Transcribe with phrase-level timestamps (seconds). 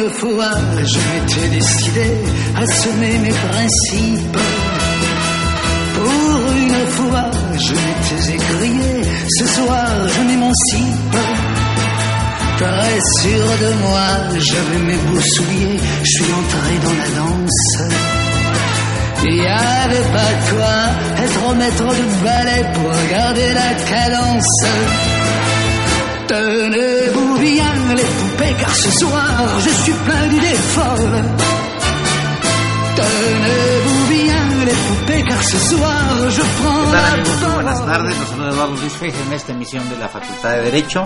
[0.00, 0.52] Une fois,
[0.84, 2.10] je m'étais décidé
[2.56, 4.38] à semer mes principes.
[5.94, 11.16] Pour une fois, je m'étais écrié, ce soir je m'émancipe.
[12.58, 17.82] Très sûr de moi, j'avais mes beaux souliers, je suis entré dans la danse.
[19.24, 25.19] Il n'y avait pas quoi être maître de ballet pour garder la cadence.
[26.30, 31.24] Tenez-vous bien les poupées car ce soir je suis plein d'idées folles.
[32.94, 37.40] Tenez-vous bien les poupées car ce soir je prends ¿Qué tal la amigos?
[37.42, 41.02] Muy buenas tardes, saluda Eduardo Luis Feje en esta emisión de la Facultad de Derecho,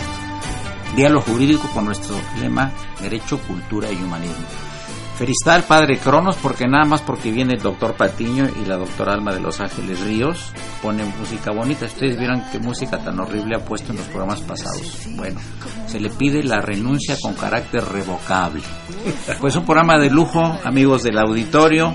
[0.95, 4.74] diálogo jurídico con nuestro lema Derecho, Cultura y Humanismo.
[5.17, 9.13] Felicitar al padre Cronos porque nada más porque viene el doctor Patiño y la doctora
[9.13, 11.87] Alma de Los Ángeles Ríos ponen música bonita.
[11.87, 15.07] Ustedes vieron qué música tan horrible ha puesto en los programas pasados.
[15.11, 15.41] Bueno,
[15.87, 18.63] se le pide la renuncia con carácter revocable.
[19.41, 21.95] Pues un programa de lujo, amigos del auditorio,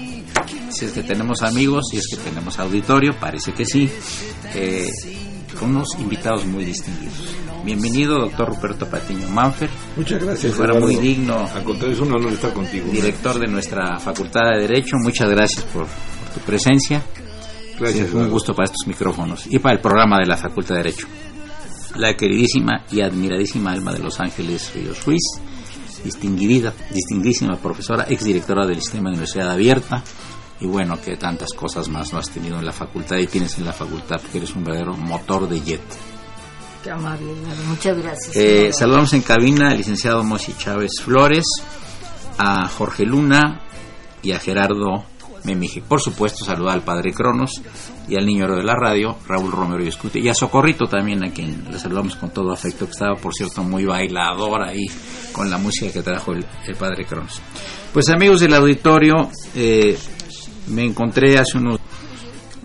[0.69, 3.91] si es que tenemos amigos, si es que tenemos auditorio, parece que sí,
[4.53, 4.89] eh,
[5.59, 7.35] con unos invitados muy distinguidos.
[7.65, 10.55] Bienvenido, doctor Ruperto Patiño Manfer, Muchas gracias.
[10.55, 11.47] Fuera muy digno.
[11.53, 12.87] Al contrario, es un honor estar contigo.
[12.89, 14.95] director de nuestra Facultad de Derecho.
[14.97, 17.03] Muchas gracias por, por tu presencia.
[17.77, 18.07] Gracias.
[18.07, 21.07] Es un gusto para estos micrófonos y para el programa de la Facultad de Derecho.
[21.95, 25.23] La queridísima y admiradísima Alma de Los Ángeles Ríos Ruiz,
[26.03, 30.03] distinguida, distinguidísima profesora, exdirectora del Sistema de Universidad Abierta,
[30.61, 33.65] y bueno, que tantas cosas más no has tenido en la facultad y tienes en
[33.65, 35.81] la facultad, porque eres un verdadero motor de jet.
[36.83, 37.33] Qué amable,
[37.67, 38.35] muchas gracias.
[38.35, 41.45] Eh, saludamos en cabina al licenciado Mosi Chávez Flores,
[42.37, 43.61] a Jorge Luna
[44.21, 45.05] y a Gerardo
[45.43, 45.81] Memije.
[45.81, 47.61] Por supuesto, saludar al padre Cronos
[48.07, 50.19] y al niño de la radio, Raúl Romero y Escute.
[50.19, 53.63] Y a Socorrito también, a quien le saludamos con todo afecto, que estaba, por cierto,
[53.63, 54.85] muy bailador ahí
[55.31, 57.41] con la música que trajo el, el padre Cronos.
[57.93, 59.97] Pues amigos del auditorio, eh,
[60.69, 61.79] me encontré hace unos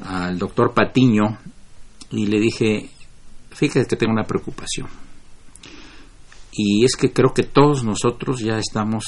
[0.04, 1.38] al doctor Patiño
[2.10, 2.91] y le dije,
[3.50, 4.88] fíjate que tengo una preocupación.
[6.53, 9.04] Y es que creo que todos nosotros ya estamos,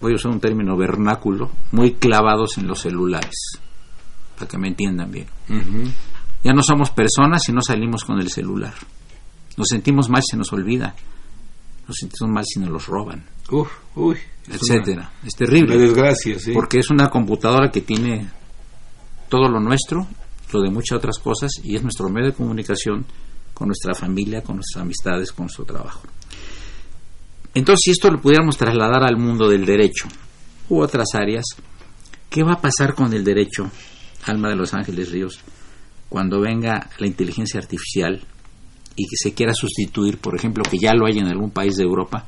[0.00, 3.60] voy a usar un término vernáculo, muy clavados en los celulares,
[4.34, 5.26] para que me entiendan bien.
[6.44, 8.74] Ya no somos personas si no salimos con el celular.
[9.56, 10.94] Nos sentimos mal se nos olvida.
[11.86, 14.16] Nos sentimos mal si nos los roban, Uf, uy.
[14.48, 15.12] es etcétera.
[15.24, 15.78] Es terrible.
[15.78, 16.52] desgracia, sí.
[16.52, 18.28] Porque es una computadora que tiene
[19.28, 20.06] todo lo nuestro,
[20.52, 23.04] lo de muchas otras cosas, y es nuestro medio de comunicación
[23.54, 26.02] con nuestra familia, con nuestras amistades, con nuestro trabajo.
[27.54, 30.08] Entonces, si esto lo pudiéramos trasladar al mundo del derecho
[30.68, 31.44] u otras áreas,
[32.28, 33.70] ¿qué va a pasar con el derecho,
[34.24, 35.40] Alma de Los Ángeles Ríos,
[36.08, 38.22] cuando venga la inteligencia artificial
[38.96, 41.84] y que se quiera sustituir, por ejemplo, que ya lo hay en algún país de
[41.84, 42.24] Europa,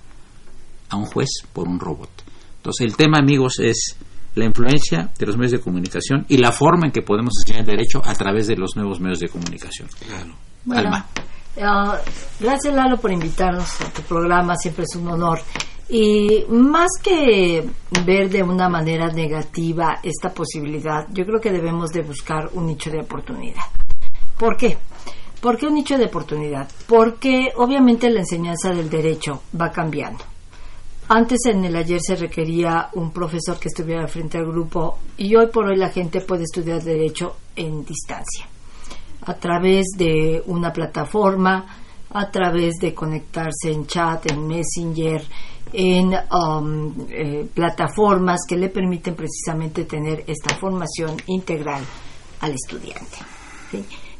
[0.90, 2.10] a un juez por un robot?
[2.56, 3.96] Entonces, el tema, amigos, es
[4.34, 7.76] la influencia de los medios de comunicación y la forma en que podemos enseñar el
[7.76, 9.88] derecho a través de los nuevos medios de comunicación.
[10.64, 11.06] Bueno, Alma.
[11.62, 11.98] ah,
[12.38, 15.40] gracias Lalo por invitarnos a tu programa, siempre es un honor.
[15.90, 17.66] Y más que
[18.04, 22.90] ver de una manera negativa esta posibilidad, yo creo que debemos de buscar un nicho
[22.90, 23.62] de oportunidad.
[24.36, 24.76] ¿Por qué?
[25.40, 26.68] ¿Por qué un nicho de oportunidad?
[26.86, 30.24] Porque obviamente la enseñanza del derecho va cambiando.
[31.08, 35.46] Antes en el ayer se requería un profesor que estuviera frente al grupo y hoy
[35.46, 38.46] por hoy la gente puede estudiar derecho en distancia
[39.28, 41.66] a través de una plataforma,
[42.10, 45.22] a través de conectarse en chat, en Messenger,
[45.72, 51.84] en um, eh, plataformas que le permiten precisamente tener esta formación integral
[52.40, 53.18] al estudiante.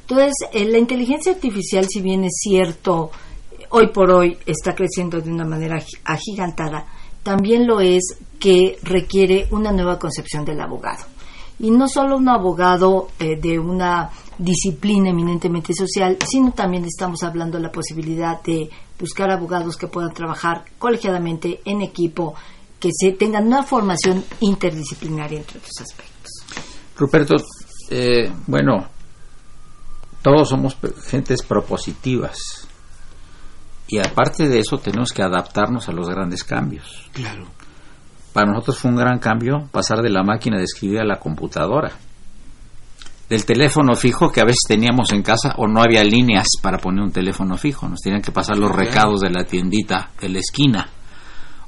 [0.08, 3.10] Entonces, eh, la inteligencia artificial, si bien es cierto,
[3.70, 6.87] hoy por hoy está creciendo de una manera agi- agigantada,
[7.22, 11.05] también lo es que requiere una nueva concepción del abogado.
[11.60, 17.56] y no solo un abogado eh, de una disciplina eminentemente social, sino también estamos hablando
[17.58, 22.34] de la posibilidad de buscar abogados que puedan trabajar colegiadamente en equipo,
[22.78, 26.31] que se tengan una formación interdisciplinaria entre otros aspectos.
[26.96, 27.34] Ruperto,
[27.90, 28.87] eh, bueno,
[30.30, 30.76] todos somos
[31.06, 32.69] gentes propositivas
[33.88, 37.08] y aparte de eso tenemos que adaptarnos a los grandes cambios.
[37.12, 37.46] Claro.
[38.34, 41.92] Para nosotros fue un gran cambio pasar de la máquina de escribir a la computadora.
[43.30, 47.02] Del teléfono fijo que a veces teníamos en casa o no había líneas para poner
[47.02, 47.88] un teléfono fijo.
[47.88, 50.88] Nos tenían que pasar los recados de la tiendita de la esquina.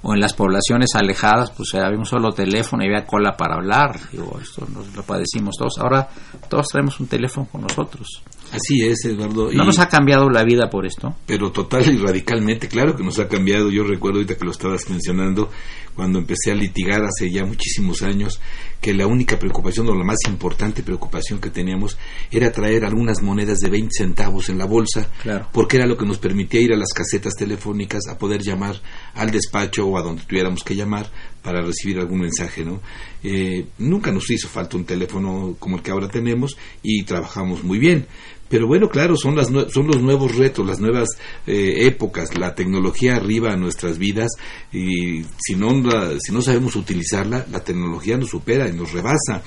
[0.02, 3.98] O en las poblaciones alejadas, pues había un solo teléfono y había cola para hablar.
[4.10, 5.78] Digo, esto nos lo padecimos todos.
[5.78, 6.08] Ahora
[6.48, 8.22] todos traemos un teléfono con nosotros.
[8.52, 9.50] Así es, Eduardo.
[9.52, 11.14] ¿No y- nos ha cambiado la vida por esto?
[11.26, 13.70] pero total y radicalmente, claro que nos ha cambiado.
[13.70, 15.50] Yo recuerdo ahorita que lo estabas mencionando,
[15.94, 18.41] cuando empecé a litigar hace ya muchísimos años,
[18.81, 21.99] que la única preocupación o la más importante preocupación que teníamos
[22.31, 25.49] era traer algunas monedas de 20 centavos en la bolsa, Claro.
[25.52, 28.81] porque era lo que nos permitía ir a las casetas telefónicas a poder llamar
[29.14, 31.11] al despacho o a donde tuviéramos que llamar
[31.43, 32.81] para recibir algún mensaje, ¿no?
[33.23, 37.79] Eh, nunca nos hizo falta un teléfono como el que ahora tenemos y trabajamos muy
[37.79, 38.06] bien.
[38.50, 41.08] Pero bueno, claro, son, las son los nuevos retos, las nuevas
[41.47, 44.32] eh, épocas, la tecnología arriba a nuestras vidas
[44.73, 45.70] y si no,
[46.19, 49.44] si no sabemos utilizarla, la tecnología nos supera y nos rebasa.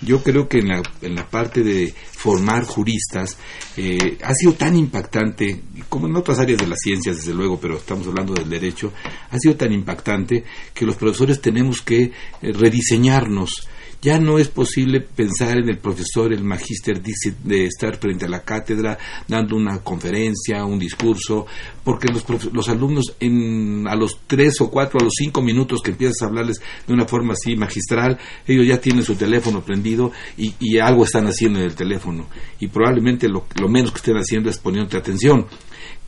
[0.00, 3.36] Yo creo que en la, en la parte de formar juristas
[3.76, 5.60] eh, ha sido tan impactante,
[5.90, 8.94] como en otras áreas de las ciencias, desde luego, pero estamos hablando del derecho,
[9.30, 13.68] ha sido tan impactante que los profesores tenemos que eh, rediseñarnos.
[14.00, 18.44] Ya no es posible pensar en el profesor, el magíster, de estar frente a la
[18.44, 18.96] cátedra
[19.26, 21.46] dando una conferencia, un discurso,
[21.82, 25.90] porque los, los alumnos en, a los tres o cuatro, a los cinco minutos que
[25.90, 30.54] empiezas a hablarles de una forma así magistral, ellos ya tienen su teléfono prendido y,
[30.60, 32.28] y algo están haciendo en el teléfono.
[32.60, 35.46] Y probablemente lo, lo menos que estén haciendo es poniéndote atención.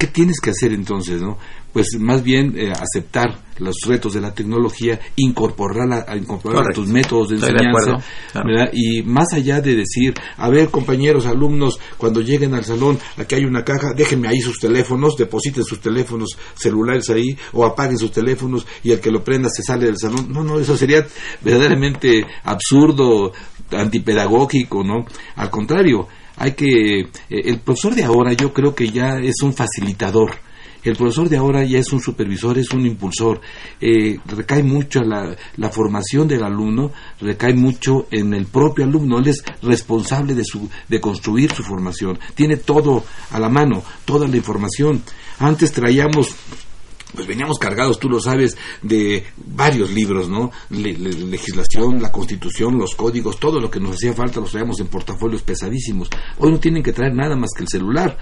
[0.00, 1.36] ¿Qué tienes que hacer entonces, no?
[1.74, 6.72] Pues más bien eh, aceptar los retos de la tecnología, incorporarla, a Correcto.
[6.72, 8.02] tus métodos de Estoy enseñanza,
[8.32, 8.48] claro.
[8.48, 8.70] ¿verdad?
[8.72, 13.44] Y más allá de decir, a ver, compañeros, alumnos, cuando lleguen al salón, aquí hay
[13.44, 18.66] una caja, déjenme ahí sus teléfonos, depositen sus teléfonos celulares ahí, o apaguen sus teléfonos
[18.82, 20.32] y el que lo prenda se sale del salón.
[20.32, 21.06] No, no, eso sería
[21.42, 23.32] verdaderamente absurdo,
[23.70, 25.04] antipedagógico, ¿no?
[25.36, 26.08] Al contrario,
[26.40, 30.30] hay que, eh, el profesor de ahora yo creo que ya es un facilitador.
[30.82, 33.42] El profesor de ahora ya es un supervisor, es un impulsor.
[33.78, 39.18] Eh, recae mucho la, la formación del alumno, recae mucho en el propio alumno.
[39.18, 42.18] Él es responsable de, su, de construir su formación.
[42.34, 45.02] Tiene todo a la mano, toda la información.
[45.40, 46.34] Antes traíamos
[47.20, 50.50] pues veníamos cargados, tú lo sabes, de varios libros, ¿no?
[50.70, 54.80] Le- le- legislación, la constitución, los códigos, todo lo que nos hacía falta los traíamos
[54.80, 56.08] en portafolios pesadísimos.
[56.38, 58.16] Hoy no tienen que traer nada más que el celular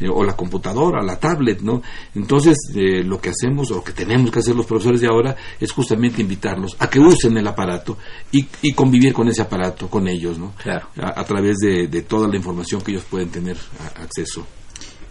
[0.00, 1.80] eh, o la computadora, la tablet, ¿no?
[2.14, 5.34] Entonces, eh, lo que hacemos o lo que tenemos que hacer los profesores de ahora
[5.58, 7.96] es justamente invitarlos a que usen el aparato
[8.32, 10.52] y, y convivir con ese aparato, con ellos, ¿no?
[10.62, 10.88] Claro.
[11.00, 14.46] A, a través de, de toda la información que ellos pueden tener a- acceso.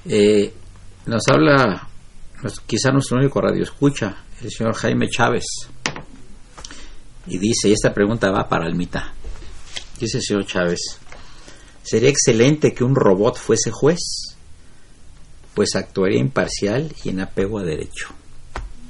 [0.06, 0.54] Eh,
[1.08, 1.88] nos habla
[2.66, 5.46] quizá nuestro único radio escucha, el señor Jaime Chávez.
[7.28, 9.14] Y dice, y esta pregunta va para Almita.
[10.00, 10.80] Dice el señor Chávez,
[11.84, 14.00] sería excelente que un robot fuese juez,
[15.54, 18.10] pues actuaría imparcial y en apego a derecho.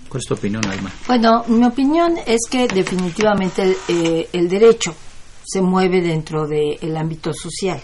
[0.07, 0.91] ¿Cuál es tu opinión, Alma?
[1.07, 4.95] Bueno, mi opinión es que definitivamente el, eh, el derecho
[5.43, 7.81] se mueve dentro del ámbito social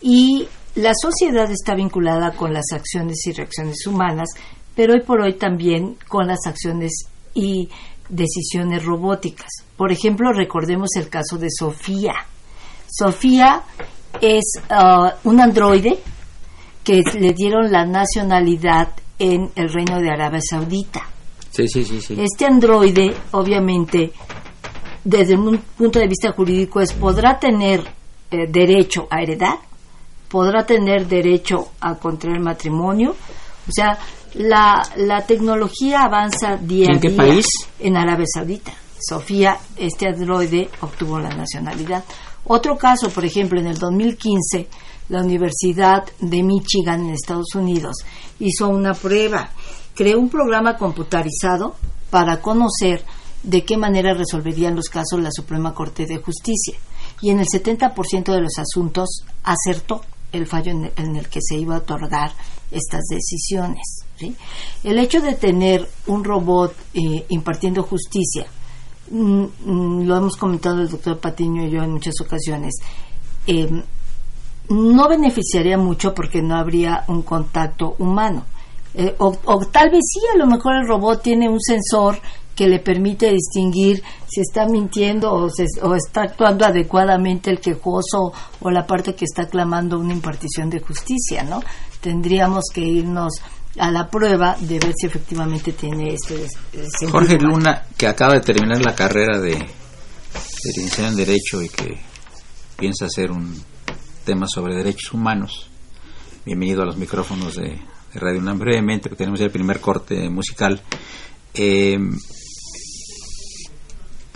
[0.00, 4.28] y la sociedad está vinculada con las acciones y reacciones humanas,
[4.78, 6.92] pero hoy por hoy también con las acciones
[7.34, 7.68] y
[8.08, 9.48] decisiones robóticas.
[9.76, 12.14] Por ejemplo, recordemos el caso de Sofía.
[12.88, 13.62] Sofía
[14.20, 15.98] es ah, un androide
[16.84, 21.08] que le dieron la nacionalidad en el Reino de Arabia Saudita.
[21.50, 22.14] Sí, sí, sí, sí.
[22.16, 24.12] Este androide, obviamente,
[25.02, 27.80] desde un punto de vista jurídico, es podrá tener
[28.30, 29.58] eh, derecho a heredar,
[30.28, 33.16] podrá tener derecho a contraer matrimonio.
[33.68, 33.98] O sea,
[34.34, 37.16] la, la tecnología avanza día ¿En a qué día.
[37.16, 37.46] país?
[37.78, 38.72] En Arabia Saudita.
[39.00, 42.04] Sofía, este androide, obtuvo la nacionalidad.
[42.44, 44.68] Otro caso, por ejemplo, en el 2015,
[45.10, 47.96] la Universidad de Michigan en Estados Unidos
[48.40, 49.50] hizo una prueba,
[49.94, 51.76] creó un programa computarizado
[52.10, 53.04] para conocer
[53.42, 56.76] de qué manera resolverían los casos la Suprema Corte de Justicia.
[57.20, 61.40] Y en el 70% de los asuntos acertó el fallo en el, en el que
[61.40, 62.32] se iba a otorgar
[62.70, 64.04] estas decisiones.
[64.18, 64.34] ¿Sí?
[64.84, 68.46] El hecho de tener un robot eh, impartiendo justicia
[69.10, 72.74] mm, mm, lo hemos comentado el doctor Patiño y yo en muchas ocasiones,
[73.46, 73.68] eh,
[74.70, 78.44] no beneficiaría mucho porque no habría un contacto humano.
[78.94, 82.18] Eh, o, o tal vez sí, a lo mejor el robot tiene un sensor
[82.54, 88.32] que le permite distinguir si está mintiendo o, se- o está actuando adecuadamente el quejoso
[88.60, 91.60] o la parte que está clamando una impartición de justicia, ¿no?
[92.00, 93.34] Tendríamos que irnos
[93.78, 96.46] a la prueba de ver si efectivamente tiene ese
[97.10, 97.50] Jorge sentido.
[97.50, 101.98] Luna, que acaba de terminar la carrera de, de licenciado en Derecho y que
[102.76, 103.62] piensa hacer un
[104.24, 105.68] tema sobre derechos humanos.
[106.44, 108.58] Bienvenido a los micrófonos de, de Radio UNAM.
[108.58, 110.80] Brevemente, porque tenemos ya el primer corte musical.
[111.54, 111.98] Eh,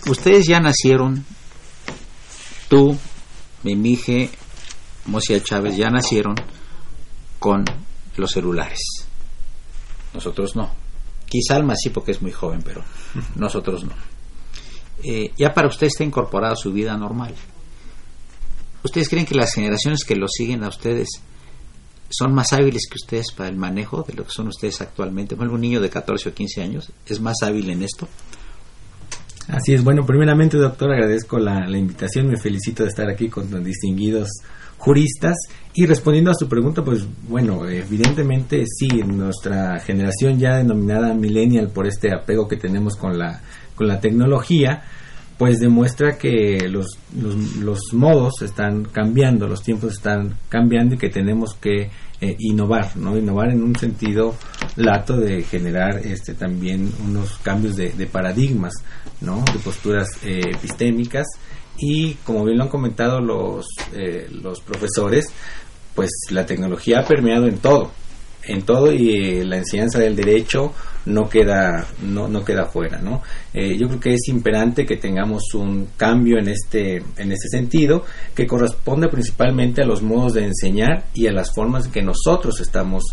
[0.07, 1.25] ustedes ya nacieron,
[2.69, 2.97] tú,
[3.63, 4.29] Memije,
[5.05, 6.35] Mosia Chávez, ya nacieron
[7.39, 7.65] con
[8.17, 9.02] los celulares.
[10.13, 10.71] Nosotros no.
[11.27, 12.83] Quizá Alma sí porque es muy joven, pero
[13.35, 13.93] nosotros no.
[15.03, 17.33] Eh, ya para usted está incorporada a su vida normal.
[18.83, 21.09] ¿Ustedes creen que las generaciones que lo siguen a ustedes
[22.09, 25.35] son más hábiles que ustedes para el manejo de lo que son ustedes actualmente?
[25.35, 28.07] Ejemplo, un niño de 14 o 15 años es más hábil en esto.
[29.47, 33.49] Así es, bueno, primeramente, doctor, agradezco la, la invitación, me felicito de estar aquí con
[33.51, 34.29] los distinguidos
[34.83, 35.37] juristas
[35.73, 41.87] y respondiendo a su pregunta, pues bueno, evidentemente sí, nuestra generación ya denominada millennial por
[41.87, 43.41] este apego que tenemos con la,
[43.75, 44.83] con la tecnología,
[45.37, 51.09] pues demuestra que los, los, los modos están cambiando, los tiempos están cambiando y que
[51.09, 53.17] tenemos que eh, innovar, ¿no?
[53.17, 54.35] Innovar en un sentido
[54.75, 58.73] lato de generar este también unos cambios de, de paradigmas,
[59.21, 59.43] ¿no?
[59.45, 61.25] De posturas eh, epistémicas
[61.77, 65.25] y como bien lo han comentado los, eh, los profesores,
[65.95, 67.91] pues la tecnología ha permeado en todo,
[68.43, 70.73] en todo y eh, la enseñanza del derecho
[71.05, 73.21] no queda no, no queda fuera no
[73.53, 78.05] Eh, yo creo que es imperante que tengamos un cambio en este en este sentido
[78.33, 82.59] que corresponde principalmente a los modos de enseñar y a las formas en que nosotros
[82.61, 83.03] estamos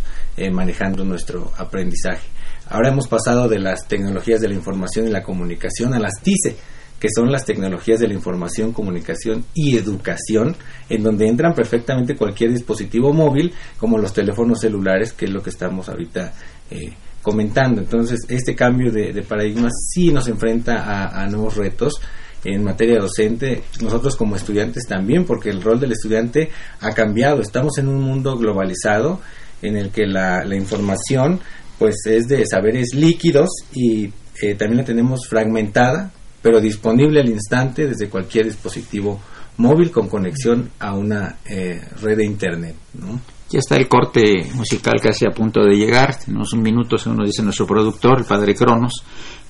[0.53, 2.27] manejando nuestro aprendizaje.
[2.71, 6.57] Ahora hemos pasado de las tecnologías de la información y la comunicación a las TICE
[7.01, 10.55] que son las tecnologías de la información, comunicación y educación,
[10.89, 15.51] en donde entran perfectamente cualquier dispositivo móvil, como los teléfonos celulares, que es lo que
[15.51, 16.33] estamos ahorita
[16.71, 16.93] eh,
[17.23, 17.81] comentando.
[17.81, 22.01] Entonces, este cambio de, paradigma sí nos enfrenta a, a nuevos retos
[22.45, 27.41] en materia docente, nosotros como estudiantes también, porque el rol del estudiante ha cambiado.
[27.41, 29.21] Estamos en un mundo globalizado
[29.63, 31.41] en el que la, la información
[31.79, 37.87] pues es de saberes líquidos y eh, también la tenemos fragmentada, pero disponible al instante
[37.87, 39.21] desde cualquier dispositivo
[39.59, 42.75] móvil con conexión a una eh, red de internet.
[42.95, 43.21] ¿no?
[43.51, 46.17] Ya está el corte musical casi a punto de llegar.
[46.17, 49.05] Tenemos un minuto, según nos dice nuestro productor, el padre Cronos.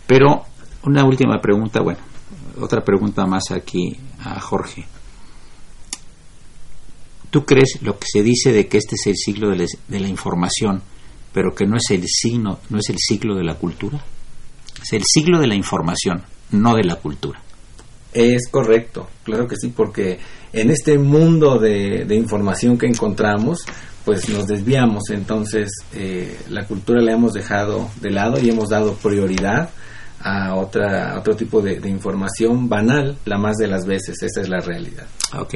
[0.07, 0.45] Pero
[0.85, 2.01] una última pregunta, bueno,
[2.61, 4.87] otra pregunta más aquí a Jorge.
[7.31, 10.01] ¿Tú crees lo que se dice de que este es el siglo de la, de
[10.01, 10.83] la información,
[11.33, 14.03] pero que no es el signo, no es el siglo de la cultura?
[14.83, 17.41] Es el siglo de la información, no de la cultura.
[18.13, 20.19] Es correcto, claro que sí, porque
[20.53, 23.65] en este mundo de, de información que encontramos,
[24.05, 28.95] pues nos desviamos, entonces eh, la cultura la hemos dejado de lado y hemos dado
[28.95, 29.71] prioridad
[30.23, 34.41] a otra a otro tipo de, de información banal, la más de las veces, esa
[34.41, 35.07] es la realidad.
[35.39, 35.55] Ok.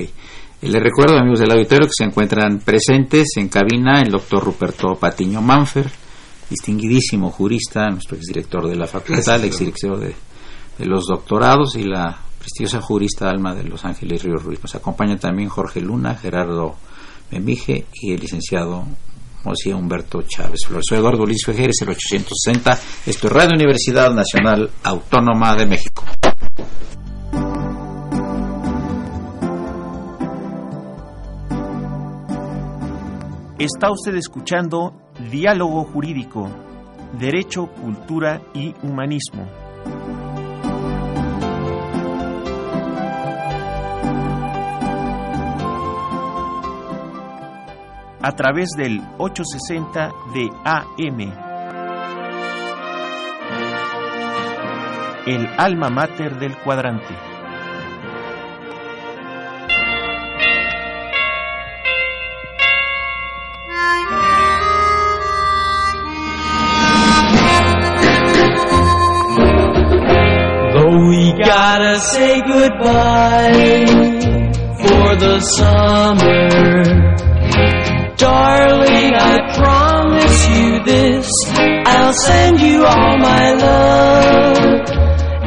[0.62, 4.94] Y Les recuerdo, amigos del auditorio, que se encuentran presentes en cabina el doctor Ruperto
[4.98, 5.90] Patiño Manfer,
[6.48, 10.14] distinguidísimo jurista, nuestro exdirector de la facultad, exdirector de,
[10.78, 14.60] de los doctorados y la prestigiosa jurista Alma de Los Ángeles Río Ruiz.
[14.62, 16.76] Nos acompaña también Jorge Luna, Gerardo
[17.30, 18.84] Memije y el licenciado
[19.44, 20.60] Mosía Humberto Chávez.
[20.80, 22.78] Soy Eduardo Luis Fejeres, el 860.
[23.06, 26.04] Esto es Radio Universidad Nacional Autónoma de México.
[33.58, 34.92] Está usted escuchando
[35.30, 36.50] Diálogo Jurídico,
[37.18, 39.46] Derecho, Cultura y Humanismo.
[48.26, 51.20] A través del 860 de AM.
[55.26, 57.14] El alma mater del cuadrante.
[70.72, 73.84] Though we gotta say goodbye
[74.80, 77.04] for the summer.
[78.16, 81.28] Darling, I promise you this.
[81.86, 84.84] I'll send you all my love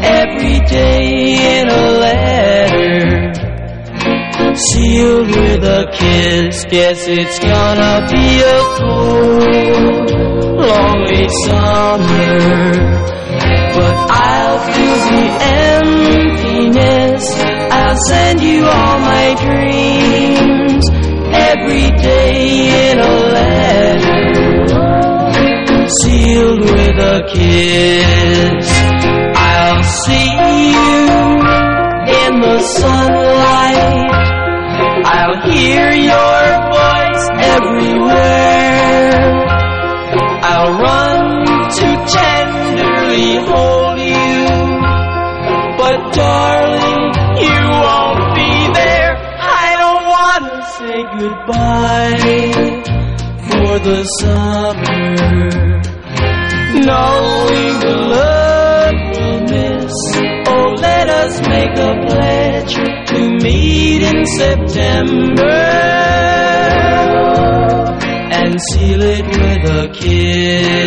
[0.03, 3.33] every day in a letter.
[4.53, 10.11] Sealed with a kiss, guess it's gonna be a cold,
[10.59, 12.67] lonely summer.
[13.75, 15.25] But I'll fill the
[15.63, 17.23] emptiness,
[17.71, 20.56] I'll send you all my dreams,
[21.51, 24.27] every day in a letter.
[26.01, 28.67] Sealed with a kiss,
[29.35, 30.31] I'll see
[30.73, 31.07] you
[32.21, 34.11] in the sunlight.
[35.05, 36.41] I'll hear your
[36.75, 37.23] voice
[37.55, 38.67] everywhere.
[40.49, 44.17] I'll run to tenderly hold you.
[45.77, 46.56] But darling,
[51.47, 52.17] goodbye
[53.49, 55.07] for the summer.
[56.73, 59.93] Knowing the love we'll miss.
[60.47, 62.75] Oh, let us make a pledge
[63.07, 65.63] to meet in September
[68.39, 70.86] and seal it with a kiss.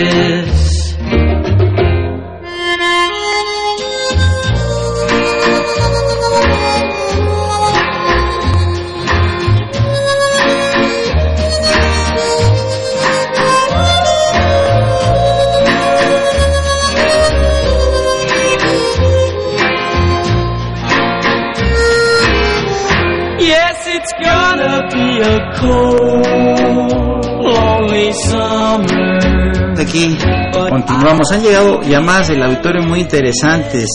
[31.00, 31.32] Continuamos.
[31.32, 33.88] Han llegado llamadas del auditorio muy interesantes.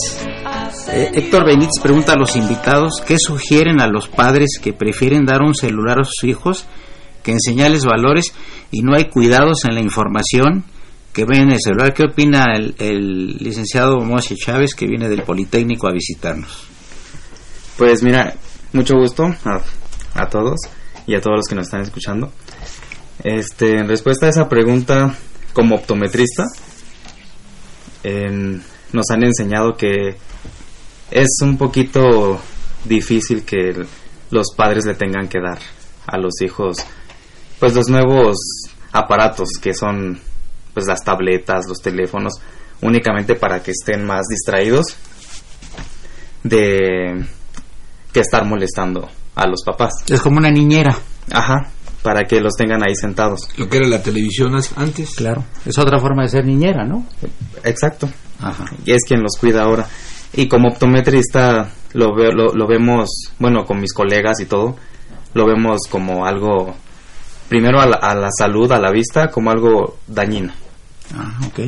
[0.89, 5.43] Eh, Héctor Benítez pregunta a los invitados qué sugieren a los padres que prefieren dar
[5.43, 6.65] un celular a sus hijos
[7.21, 8.33] que enseñarles valores
[8.71, 10.63] y no hay cuidados en la información
[11.13, 11.93] que ven en el celular.
[11.93, 16.63] ¿Qué opina el, el licenciado Moshe Chávez que viene del Politécnico a visitarnos?
[17.77, 18.33] Pues mira,
[18.73, 19.61] mucho gusto a,
[20.15, 20.59] a todos
[21.05, 22.31] y a todos los que nos están escuchando.
[23.23, 25.15] Este, en respuesta a esa pregunta,
[25.53, 26.45] como optometrista,
[28.07, 28.61] en-
[28.93, 30.15] nos han enseñado que
[31.11, 32.39] es un poquito
[32.85, 33.87] difícil que el-
[34.31, 35.59] los padres le tengan que dar
[36.07, 36.77] a los hijos
[37.59, 38.35] pues los nuevos
[38.91, 40.19] aparatos que son
[40.73, 42.33] pues las tabletas, los teléfonos,
[42.81, 44.97] únicamente para que estén más distraídos
[46.43, 47.25] de
[48.11, 49.93] que estar molestando a los papás.
[50.09, 50.97] Es como una niñera.
[51.31, 51.69] Ajá,
[52.05, 53.49] para que los tengan ahí sentados.
[53.57, 55.15] Lo que era la televisión antes.
[55.15, 55.43] Claro.
[55.65, 57.03] Es otra forma de ser niñera, ¿no?
[57.63, 58.07] Exacto.
[58.39, 58.65] Ajá.
[58.85, 59.87] Y es quien los cuida ahora.
[60.31, 64.75] Y como optometrista lo, veo, lo, lo vemos, bueno, con mis colegas y todo,
[65.33, 66.75] lo vemos como algo,
[67.49, 70.53] primero a la, a la salud, a la vista, como algo dañino.
[71.15, 71.59] Ah, ok.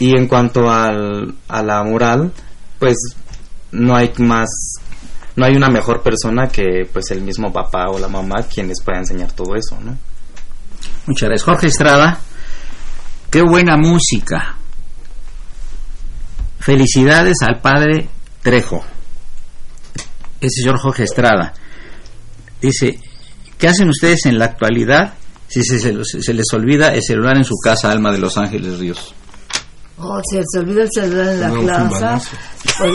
[0.00, 2.30] Y en cuanto al, a la moral,
[2.78, 2.96] pues
[3.72, 4.50] no hay más,
[5.36, 9.02] no hay una mejor persona que pues el mismo papá o la mamá quienes puedan
[9.02, 9.96] enseñar todo eso, ¿no?
[11.06, 11.44] Muchas gracias.
[11.44, 12.18] Jorge Estrada,
[13.30, 14.56] qué buena música.
[16.58, 18.08] Felicidades al padre
[18.42, 18.84] Trejo.
[20.40, 21.52] El señor Jorge Estrada.
[22.60, 22.98] Dice,
[23.58, 25.14] ¿qué hacen ustedes en la actualidad
[25.48, 29.14] si se- se les olvida el celular en su casa, Alma de Los Ángeles Ríos?
[30.02, 31.50] Oh, se olvida el celular en la
[31.88, 32.20] plaza.
[32.78, 32.92] Pues,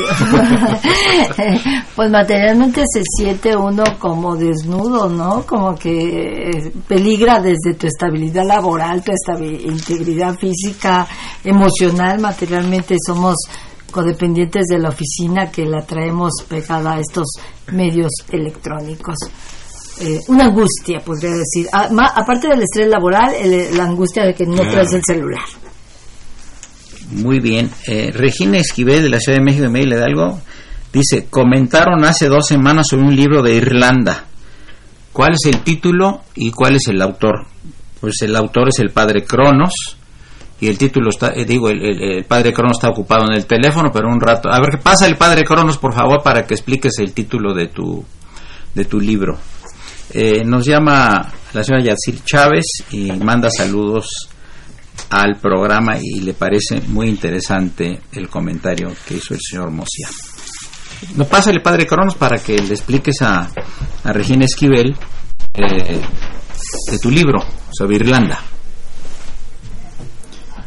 [1.95, 5.43] pues materialmente se siente uno como desnudo, ¿no?
[5.45, 11.07] Como que eh, peligra desde tu estabilidad laboral, tu estabi- integridad física,
[11.43, 13.35] emocional, materialmente somos
[13.91, 17.27] codependientes de la oficina que la traemos pegada a estos
[17.71, 19.15] medios electrónicos.
[20.01, 21.69] Eh, una angustia, podría decir.
[21.71, 24.71] Ah, ma- aparte del estrés laboral, el- la angustia de que no Claro.
[24.71, 25.43] traes el celular.
[27.11, 27.69] Muy bien.
[27.87, 30.39] Eh, Regina Esquivel de la Ciudad de México de Mail algo.
[30.91, 34.25] Dice, comentaron hace dos semanas sobre un libro de Irlanda.
[35.11, 37.45] ¿Cuál es el título y cuál es el autor?
[37.99, 39.97] Pues el autor es el padre Cronos
[40.59, 44.07] y el título está, eh, digo, el padre Cronos está ocupado en el teléfono, pero
[44.07, 44.49] un rato.
[44.49, 47.67] A ver, ¿qué pasa el padre Cronos, por favor, para que expliques el título de
[47.67, 48.03] tu,
[48.73, 49.37] de tu libro?
[50.11, 54.29] Eh, nos llama la señora Yacir Chávez y manda saludos
[55.09, 60.09] al programa y le parece muy interesante el comentario que hizo el señor Mosia.
[61.15, 63.49] No pásale, padre Cronos, para que le expliques a,
[64.03, 64.95] a Regina Esquivel
[65.53, 66.01] eh,
[66.91, 67.39] de tu libro
[67.71, 68.39] sobre Irlanda.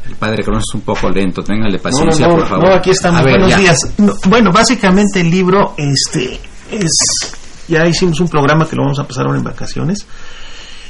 [0.07, 2.69] El padre Cronos es un poco lento, téngale paciencia, no, no, por favor.
[2.69, 3.21] no, aquí estamos.
[3.21, 3.79] A Buenos días.
[3.99, 7.37] No, bueno, básicamente el libro, este, es,
[7.69, 10.07] ya hicimos un programa que lo vamos a pasar ahora en vacaciones.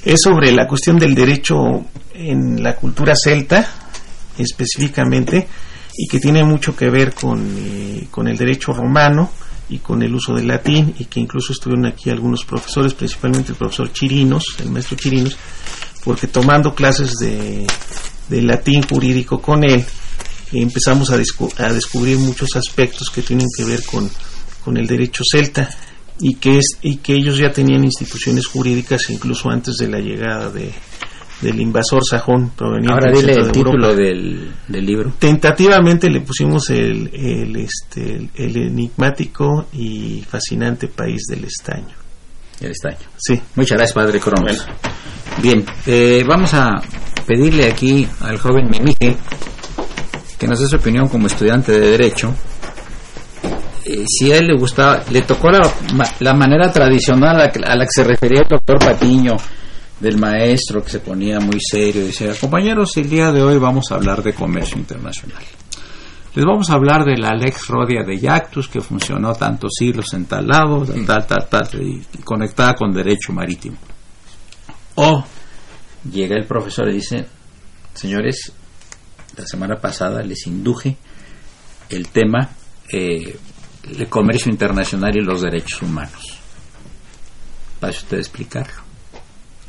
[0.05, 1.57] Es sobre la cuestión del derecho
[2.19, 3.67] en la cultura celta,
[4.37, 5.47] específicamente,
[5.97, 9.31] y que tiene mucho que ver con, eh, con el derecho romano
[9.69, 13.59] y con el uso del latín y que incluso estuvieron aquí algunos profesores, principalmente el
[13.59, 15.37] profesor Chirinos, el maestro Chirinos,
[16.05, 17.67] porque tomando clases de,
[18.29, 19.85] de latín jurídico con él,
[20.53, 24.11] empezamos a, a, descubrir muchos aspectos que tienen que ver con,
[24.65, 25.69] con el derecho celta
[26.21, 30.51] y que, es, y que ellos ya tenían instituciones jurídicas incluso antes de la llegada
[30.51, 30.73] de,
[31.41, 35.13] del invasor sajón proveniente Ahora dile el título del, del, libro.
[35.19, 41.95] Tentativamente le pusimos el, el, este, el, enigmático y fascinante país del estaño.
[42.61, 43.09] El estaño.
[43.17, 43.41] Sí.
[43.55, 44.67] Muchas gracias, padre Cronos.
[45.41, 46.83] Bien, eh, vamos a
[47.25, 49.17] pedirle aquí al joven Mimije
[50.39, 52.35] que nos dé su opinión como estudiante de Derecho.
[53.85, 55.61] Eh, si a él le gustaba, le tocó la,
[56.21, 59.37] la manera tradicional a la, a la que se refería el doctor Patiño
[60.01, 63.91] del maestro que se ponía muy serio y decía, compañeros, el día de hoy vamos
[63.91, 65.43] a hablar de comercio internacional.
[66.35, 70.27] Les vamos a hablar de la Lex Rodia de Yactus, que funcionó tantos siglos en
[70.27, 73.77] tal lado, tal, tal, tal, y conectada con derecho marítimo.
[74.95, 75.25] O
[76.11, 77.27] llega el profesor y dice,
[77.95, 78.53] señores,
[79.37, 80.97] la semana pasada les induje
[81.89, 82.51] el tema
[82.93, 83.37] eh,
[84.09, 86.39] comercio internacional y los derechos humanos.
[87.81, 88.88] Para usted explicarlo.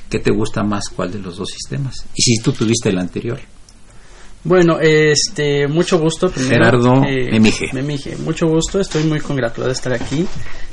[0.10, 0.86] ¿Qué te gusta más?
[0.95, 2.06] ¿Cuál de los dos sistemas?
[2.15, 3.39] Y si tú tuviste el anterior.
[4.43, 6.32] Bueno, este, mucho gusto.
[6.32, 7.69] Primero, Gerardo eh, Memige.
[7.74, 8.15] Memige.
[8.17, 10.26] Mucho gusto, estoy muy congratulado de estar aquí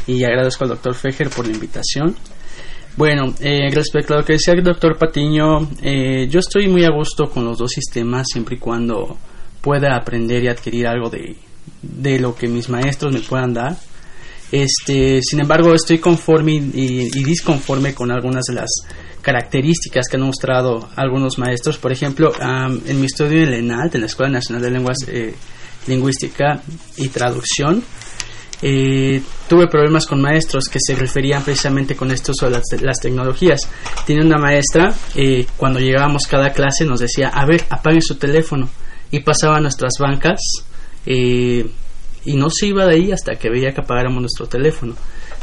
[0.06, 2.14] y agradezco al doctor Fejer por la invitación.
[2.96, 6.90] Bueno, eh, respecto a lo que decía el doctor Patiño, eh, yo estoy muy a
[6.90, 9.18] gusto con los dos sistemas siempre y cuando
[9.60, 11.36] pueda aprender y adquirir algo de,
[11.82, 13.76] de lo que mis maestros me puedan dar.
[14.50, 18.70] Este, sin embargo, estoy conforme y, y, disconforme con algunas de las
[19.26, 21.78] características que han mostrado algunos maestros.
[21.78, 25.34] Por ejemplo, en mi estudio en ENALT, en la Escuela Nacional de Lenguas eh,
[25.88, 26.62] Lingüística
[26.96, 27.82] y Traducción,
[28.62, 33.62] eh, tuve problemas con maestros que se referían precisamente con esto sobre las, las tecnologías.
[34.06, 38.68] Tiene una maestra, eh, cuando llegábamos cada clase nos decía, a ver, apaguen su teléfono.
[39.10, 40.38] Y pasaba a nuestras bancas
[41.04, 41.66] eh,
[42.24, 44.94] y no se iba de ahí hasta que veía que apagáramos nuestro teléfono.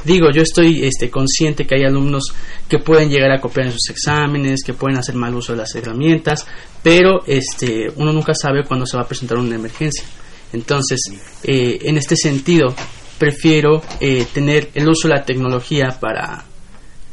[0.04, 2.24] Digo, yo estoy este, consciente que hay alumnos
[2.68, 5.74] que pueden llegar a copiar en sus exámenes, que pueden hacer mal uso de las
[5.76, 6.46] herramientas,
[6.82, 10.04] pero este, uno nunca sabe cuándo se va a presentar una emergencia.
[10.52, 11.00] Entonces,
[11.44, 12.76] eh, en este sentido,
[13.18, 16.46] prefiero eh, tener el uso de la tecnología para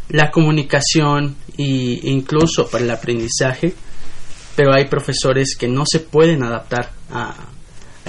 [0.08, 3.72] la comunicación e incluso para el aprendizaje,
[4.56, 7.34] pero hay profesores que no se pueden adaptar a,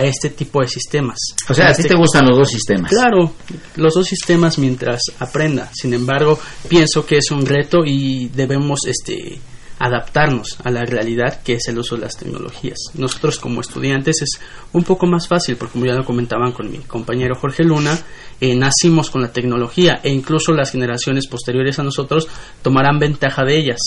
[0.02, 1.18] a este tipo de sistemas.
[1.48, 2.90] O sea, a ti te gustan los dos sistemas.
[2.90, 3.34] Claro,
[3.76, 5.70] los dos sistemas mientras aprenda.
[5.74, 9.40] Sin embargo, pienso que es un reto y debemos este
[9.78, 12.78] adaptarnos a la realidad que es el uso de las tecnologías.
[12.94, 14.40] Nosotros como estudiantes es
[14.74, 17.98] un poco más fácil porque como ya lo comentaban con mi compañero Jorge Luna,
[18.40, 22.28] eh, nacimos con la tecnología e incluso las generaciones posteriores a nosotros
[22.62, 23.80] tomarán ventaja de ellas.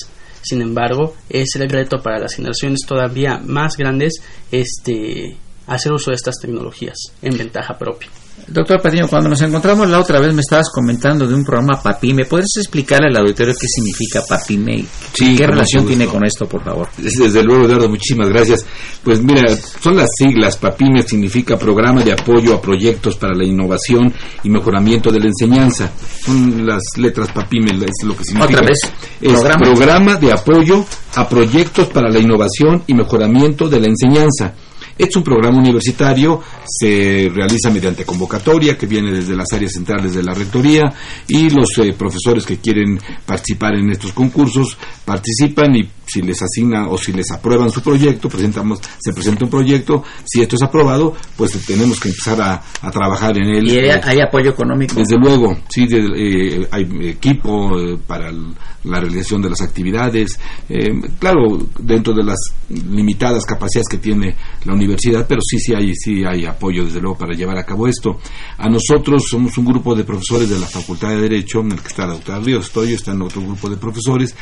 [0.43, 4.15] Sin embargo, es el reto para las generaciones todavía más grandes
[4.51, 8.11] este hacer uso de estas tecnologías en ventaja propia.
[8.49, 12.27] Doctor Patiño, cuando nos encontramos la otra vez me estabas comentando de un programa PAPIME.
[12.27, 14.85] ¿Puedes explicarle al auditorio qué significa PAPIME?
[15.15, 16.89] Sí, ¿Qué relación tiene con esto, por favor?
[16.99, 18.67] Desde luego, Eduardo, muchísimas gracias.
[19.03, 20.57] Pues mira, son las siglas.
[20.57, 25.91] PAPIME significa Programa de Apoyo a Proyectos para la Innovación y Mejoramiento de la Enseñanza.
[26.25, 28.57] Son las letras PAPIME, es lo que significa.
[28.57, 28.79] ¿Otra vez?
[29.21, 29.65] Es programa.
[29.65, 34.53] programa de Apoyo a Proyectos para la Innovación y Mejoramiento de la Enseñanza.
[34.97, 40.23] Es un programa universitario, se realiza mediante convocatoria que viene desde las áreas centrales de
[40.23, 40.93] la Rectoría
[41.27, 46.89] y los eh, profesores que quieren participar en estos concursos participan y si les asigna
[46.89, 51.15] o si les aprueban su proyecto, presentamos, se presenta un proyecto, si esto es aprobado,
[51.37, 53.69] pues tenemos que empezar a, a trabajar en él.
[53.69, 54.95] ¿Y hay, hay, apoyo económico?
[54.95, 60.39] Desde luego, sí, de, eh, hay equipo eh, para la realización de las actividades,
[60.69, 62.39] eh, claro, dentro de las
[62.69, 67.17] limitadas capacidades que tiene la universidad, pero sí, sí hay, sí hay apoyo, desde luego,
[67.17, 68.19] para llevar a cabo esto.
[68.59, 71.89] A nosotros somos un grupo de profesores de la Facultad de Derecho, en el que
[71.89, 74.37] está la doctora Ríos, estoy, está en otro grupo de profesores,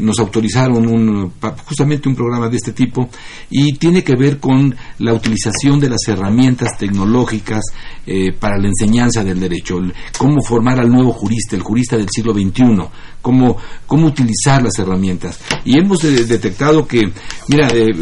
[0.00, 0.65] nos autorizaron
[1.64, 3.08] justamente un programa de este tipo
[3.50, 7.62] y tiene que ver con la utilización de las herramientas tecnológicas
[8.06, 9.78] eh, para la enseñanza del derecho,
[10.18, 12.88] cómo formar al nuevo jurista, el jurista del siglo XXI,
[13.20, 15.40] cómo, cómo utilizar las herramientas.
[15.64, 17.12] Y hemos de, detectado que,
[17.48, 17.92] mira, eh,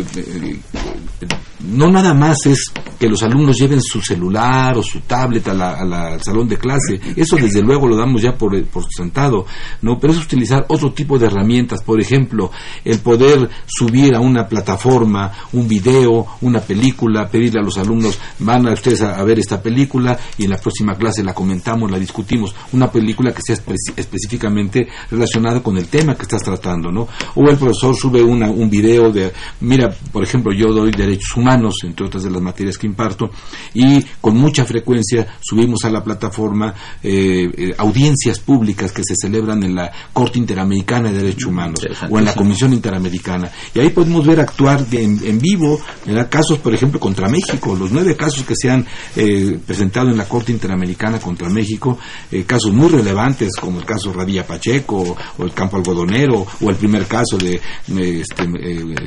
[1.66, 2.64] no nada más es
[2.98, 6.48] que los alumnos lleven su celular o su tablet a la, a la- al salón
[6.48, 7.00] de clase.
[7.16, 9.46] Eso desde luego lo damos ya por, por sentado,
[9.82, 9.98] ¿no?
[9.98, 11.82] Pero es utilizar otro tipo de herramientas.
[11.82, 12.50] Por ejemplo,
[12.84, 18.66] el poder subir a una plataforma un video, una película, pedirle a los alumnos, van
[18.68, 22.54] a ustedes a, ver esta película y en la próxima clase la comentamos, la discutimos.
[22.72, 27.08] Una película que sea espe- específicamente relacionada con el tema que estás tratando, ¿no?
[27.34, 31.53] O el profesor sube una, un video de, mira, por ejemplo, yo doy derechos humanos,
[31.84, 33.30] entre otras de las materias que imparto,
[33.74, 39.62] y con mucha frecuencia subimos a la plataforma eh, eh, audiencias públicas que se celebran
[39.62, 43.50] en la Corte Interamericana de Derechos Humanos o en la Comisión Interamericana.
[43.74, 46.28] Y ahí podemos ver actuar de- en, en vivo, ¿verdad?
[46.30, 48.86] casos, por ejemplo, contra México, los nueve casos que se han
[49.16, 51.98] eh, presentado en la Corte Interamericana contra México,
[52.30, 56.70] eh, casos muy relevantes como el caso Radilla Pacheco o, o el campo algodonero o
[56.70, 58.48] el primer caso de este,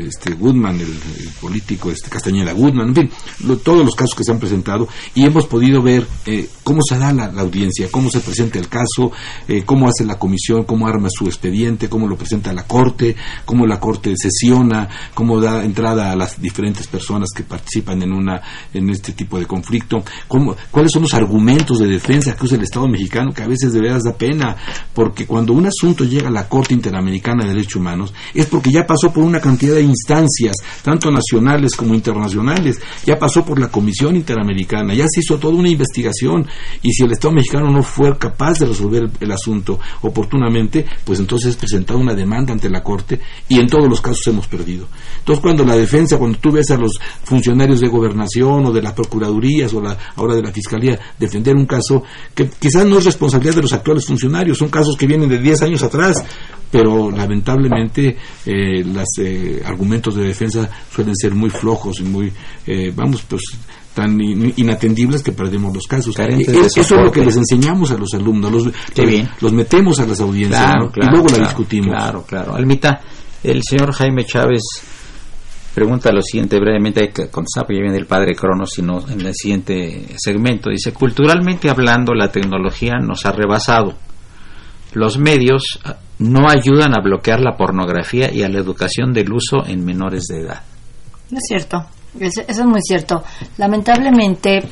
[0.07, 0.81] este Goodman, el,
[1.19, 3.09] el político este Castañeda En fin,
[3.63, 7.13] todos los casos que se han presentado y hemos podido ver eh, cómo se da
[7.13, 9.11] la, la audiencia, cómo se presenta el caso,
[9.47, 13.65] eh, cómo hace la comisión, cómo arma su expediente, cómo lo presenta la Corte, cómo
[13.65, 18.41] la Corte sesiona, cómo da entrada a las diferentes personas que participan en una
[18.73, 22.63] en este tipo de conflicto, cómo, cuáles son los argumentos de defensa que usa el
[22.63, 24.55] Estado mexicano, que a veces de veras da pena,
[24.93, 28.85] porque cuando un asunto llega a la Corte Interamericana de Derechos Humanos es porque ya
[28.85, 32.26] pasó por una cantidad de instancias, tanto nacionales como internacionales,
[33.05, 36.47] ya pasó por la Comisión Interamericana, ya se hizo toda una investigación
[36.81, 41.51] y si el Estado mexicano no fue capaz de resolver el, asunto oportunamente, pues entonces
[41.51, 44.87] es presentada una demanda ante la Corte y en todos los casos hemos perdido.
[45.19, 48.93] Entonces cuando la defensa, cuando tú ves a los funcionarios de gobernación o de las
[48.93, 53.55] procuradurías o la, ahora de la Fiscalía defender un caso que quizás no es responsabilidad
[53.55, 56.23] de los actuales funcionarios, son casos que vienen de 10 años atrás,
[56.71, 59.05] pero lamentablemente eh, los
[59.65, 62.31] argumentos de defensa suelen ser muy flojos y muy,
[62.65, 63.41] eh, vamos, pues
[63.93, 66.15] tan in- inatendibles que perdemos los casos.
[66.15, 68.63] Carentes Eh, eso es lo que les enseñamos a los alumnos, los,
[68.95, 69.27] bien.
[69.41, 70.91] los metemos a las audiencias Claro, ¿no?
[70.91, 71.95] claro, y luego la discutimos.
[71.95, 72.55] Claro, claro.
[72.55, 73.01] Almita,
[73.43, 74.61] el señor Jaime Chávez
[75.73, 80.69] pregunta lo siguiente brevemente, porque ya viene el padre Cronos, sino en el siguiente segmento.
[80.69, 83.93] Dice, culturalmente hablando, la tecnología nos ha rebasado.
[84.93, 89.65] Los medios ah, no ayudan a bloquear la pornografía y a la educación del uso
[89.65, 90.61] en menores de edad.
[91.29, 91.85] No es cierto,
[92.19, 93.23] eso, eso es muy cierto.
[93.57, 94.63] Lamentablemente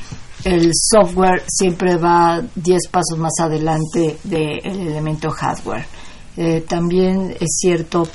[0.45, 5.85] el software siempre va 10 pasos más adelante del elemento hardware.
[6.37, 8.07] Eh, también es cierto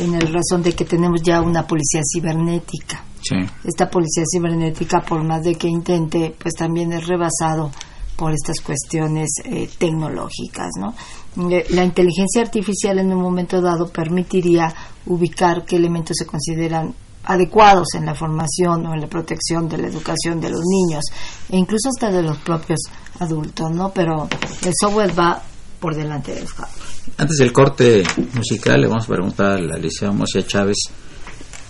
[0.00, 3.04] en el razón de que tenemos ya una policía cibernética.
[3.22, 3.36] Sí.
[3.64, 7.70] Esta policía cibernética, por más de que intente, pues también es rebasado
[8.16, 10.94] por estas cuestiones eh, tecnológicas, ¿no?
[11.36, 14.74] Eh, La inteligencia artificial en un momento dado permitiría
[15.06, 16.94] ubicar qué elementos se consideran
[17.24, 21.04] adecuados en la formación o en la protección de la educación de los niños
[21.50, 22.80] e incluso hasta de los propios
[23.18, 23.90] adultos, ¿no?
[23.92, 24.28] Pero
[24.64, 25.42] el software va
[25.80, 26.86] por delante del hardware.
[27.18, 28.02] Antes del corte
[28.34, 30.76] musical, le vamos a preguntar a la licenciada Mosia Chávez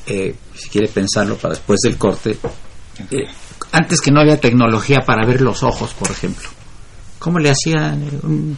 [0.07, 2.39] eh, si quiere pensarlo para después del corte.
[3.11, 3.25] Eh,
[3.73, 6.49] antes que no había tecnología para ver los ojos, por ejemplo.
[7.19, 8.03] ¿Cómo le hacían?
[8.03, 8.57] eh,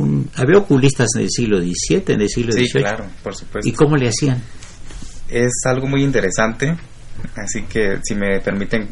[0.00, 2.82] un- había oculistas en el siglo XVII, en el siglo Sí, XVIII.
[2.84, 3.68] claro, por supuesto.
[3.68, 4.42] ¿Y cómo le hacían?
[5.28, 6.76] Es algo muy interesante,
[7.36, 8.88] así que si me permiten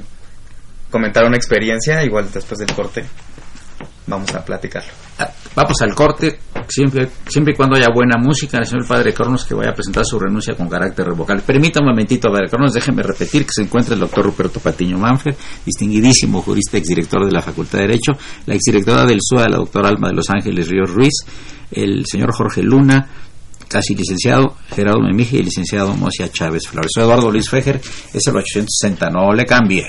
[0.90, 3.04] comentar una experiencia, igual después del corte,
[4.08, 4.90] vamos a platicarlo.
[5.18, 9.44] Ah, Vamos al corte, siempre, siempre y cuando haya buena música, el señor Padre Cronos
[9.44, 11.42] que vaya a presentar su renuncia con carácter revocable.
[11.44, 15.34] Permítame un momentito, Padre Cronos, déjeme repetir que se encuentra el doctor Ruperto Patiño Manfred,
[15.66, 18.12] distinguidísimo jurista, exdirector de la Facultad de Derecho,
[18.46, 21.14] la exdirectora del SUA, la doctora Alma de Los Ángeles Ríos Ruiz,
[21.72, 23.08] el señor Jorge Luna,
[23.66, 26.92] casi licenciado, Gerardo Memije y el licenciado Mosia Chávez Flores.
[26.94, 27.80] Soy Eduardo Luis Fejer,
[28.14, 29.88] es el 860, no le cambie.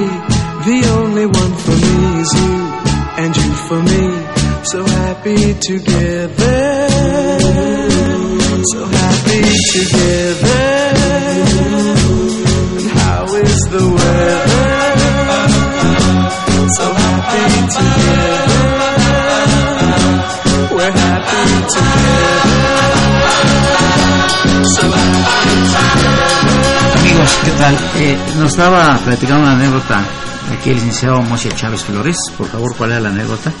[28.41, 30.03] nos estaba platicando una anécdota
[30.51, 32.17] aquí el licenciado Mosia Chávez Flores.
[32.35, 33.51] Por favor, ¿cuál era la anécdota?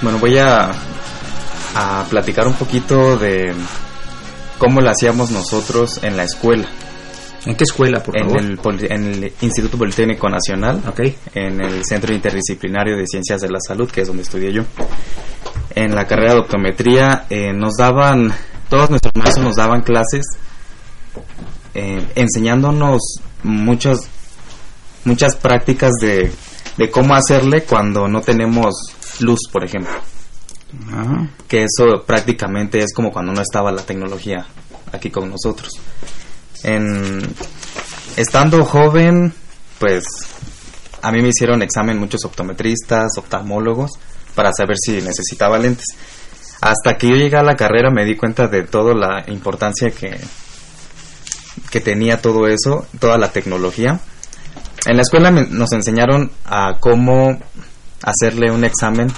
[0.00, 0.70] Bueno, voy a,
[1.74, 3.52] a platicar un poquito de
[4.58, 6.66] cómo lo hacíamos nosotros en la escuela.
[7.44, 8.40] ¿En qué escuela, por en favor?
[8.40, 10.80] El, en el Instituto Politécnico Nacional,
[11.34, 14.62] en el Centro Interdisciplinario de Ciencias de la Salud, que es donde estudié yo.
[15.74, 18.32] En la carrera de optometría eh, nos daban,
[18.70, 20.24] todos nuestros maestros nos daban clases
[21.74, 24.08] eh, enseñándonos muchas,
[25.04, 26.32] muchas prácticas de,
[26.76, 28.74] de cómo hacerle cuando no tenemos
[29.20, 29.94] luz, por ejemplo.
[31.46, 34.46] Que eso prácticamente es como cuando no estaba la tecnología
[34.92, 35.72] aquí con nosotros.
[36.64, 37.22] En,
[38.16, 39.32] estando joven,
[39.78, 40.04] pues
[41.02, 43.92] a mí me hicieron examen muchos optometristas, oftalmólogos,
[44.34, 45.86] para saber si necesitaba lentes.
[46.60, 50.18] Hasta que yo llegué a la carrera me di cuenta de toda la importancia que,
[51.70, 54.00] que tenía todo eso, toda la tecnología.
[54.86, 57.38] En la escuela me- nos enseñaron a cómo
[58.02, 59.08] hacerle un examen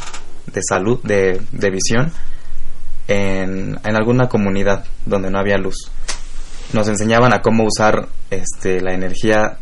[0.52, 2.12] de salud, de, de visión,
[3.08, 5.90] en, en alguna comunidad donde no había luz.
[6.72, 9.58] Nos enseñaban a cómo usar este, la energía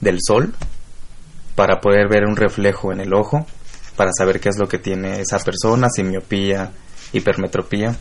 [0.00, 0.54] del sol
[1.54, 3.46] para poder ver un reflejo en el ojo,
[3.96, 6.70] para saber qué es lo que tiene esa persona, si miopía,
[7.12, 7.96] hipermetropía.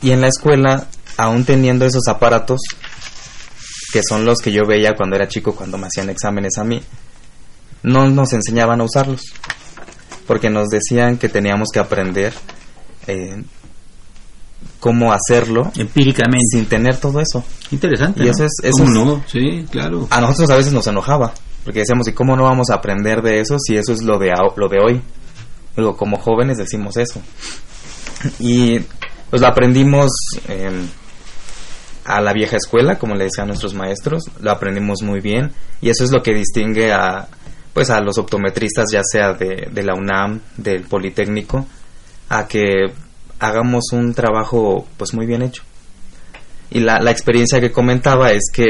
[0.00, 0.86] Y en la escuela,
[1.16, 2.60] aún teniendo esos aparatos,
[3.92, 6.82] que son los que yo veía cuando era chico, cuando me hacían exámenes a mí,
[7.82, 9.22] no nos enseñaban a usarlos,
[10.26, 12.32] porque nos decían que teníamos que aprender
[13.06, 13.42] eh,
[14.80, 17.44] cómo hacerlo empíricamente sin tener todo eso.
[17.70, 18.20] Interesante.
[18.22, 18.30] Y ¿no?
[18.32, 19.24] eso es, eso ¿Cómo es- no?
[19.26, 20.06] Sí, claro.
[20.10, 21.32] A nosotros a veces nos enojaba,
[21.64, 24.32] porque decíamos, ¿y cómo no vamos a aprender de eso si eso es lo de,
[24.56, 25.00] lo de hoy?
[25.76, 27.20] Digo, como jóvenes decimos eso.
[28.40, 28.80] Y
[29.30, 30.10] pues lo aprendimos
[30.48, 30.70] eh,
[32.08, 36.04] a la vieja escuela, como le decían nuestros maestros, lo aprendimos muy bien y eso
[36.04, 37.28] es lo que distingue a
[37.74, 41.66] pues a los optometristas ya sea de, la UNAM, del Politécnico,
[42.28, 42.86] a que
[43.38, 45.62] hagamos un trabajo pues muy bien hecho.
[46.70, 48.66] Y la, la experiencia que comentaba es que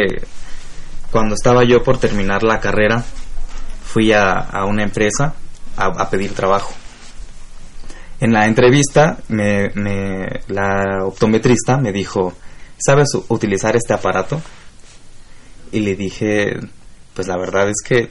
[1.11, 3.03] cuando estaba yo por terminar la carrera,
[3.83, 5.35] fui a, a una empresa
[5.77, 6.75] a, a pedir trabajo.
[8.21, 12.35] En la entrevista, me, me- la optometrista me dijo,
[12.79, 14.41] ¿sabes utilizar este aparato?
[15.73, 16.59] Y le dije,
[17.15, 18.11] pues la verdad es que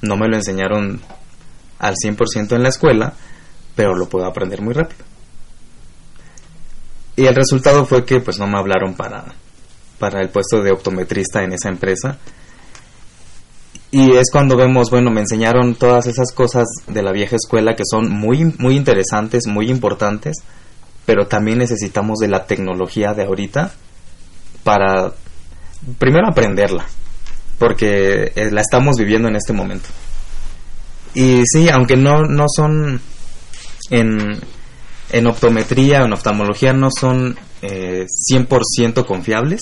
[0.00, 1.00] no me lo enseñaron
[1.78, 3.14] al 100% en la escuela,
[3.74, 5.04] pero lo puedo aprender muy rápido.
[7.16, 9.24] Y el resultado fue que pues no me hablaron para,
[9.98, 12.18] para el puesto de optometrista en esa empresa.
[13.90, 17.84] Y es cuando vemos, bueno, me enseñaron todas esas cosas de la vieja escuela que
[17.88, 20.36] son muy, muy interesantes, muy importantes,
[21.06, 23.72] pero también necesitamos de la tecnología de ahorita
[24.62, 25.12] para
[25.98, 26.86] primero aprenderla,
[27.58, 29.88] porque eh, la estamos viviendo en este momento.
[31.14, 33.00] Y sí, aunque no, no son
[33.90, 34.40] en,
[35.10, 39.60] en optometría o en oftalmología no son eh, 100% confiables,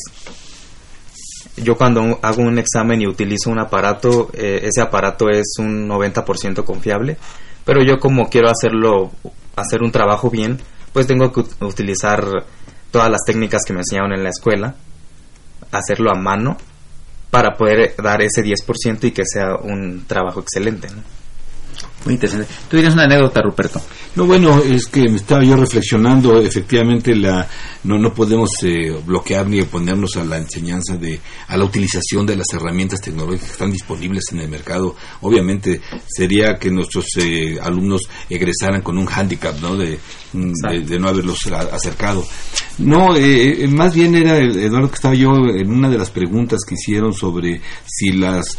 [1.56, 6.64] yo cuando hago un examen y utilizo un aparato, eh, ese aparato es un 90%
[6.64, 7.16] confiable,
[7.64, 9.10] pero yo como quiero hacerlo,
[9.56, 10.60] hacer un trabajo bien,
[10.92, 12.24] pues tengo que utilizar
[12.90, 14.74] todas las técnicas que me enseñaron en la escuela,
[15.70, 16.56] hacerlo a mano,
[17.30, 20.88] para poder dar ese 10% y que sea un trabajo excelente.
[20.88, 21.02] ¿no?
[22.04, 22.46] Muy interesante.
[22.68, 23.80] Tú tienes una anécdota, Ruperto.
[24.16, 27.46] No, bueno, es que me estaba yo reflexionando, efectivamente la
[27.84, 32.36] no no podemos eh, bloquear ni oponernos a la enseñanza de a la utilización de
[32.36, 34.96] las herramientas tecnológicas que están disponibles en el mercado.
[35.20, 39.76] Obviamente sería que nuestros eh, alumnos egresaran con un hándicap, ¿no?
[39.76, 39.98] De,
[40.32, 42.26] de, no haberlos acercado.
[42.78, 46.74] No, eh, más bien era Eduardo que estaba yo en una de las preguntas que
[46.74, 48.58] hicieron sobre si las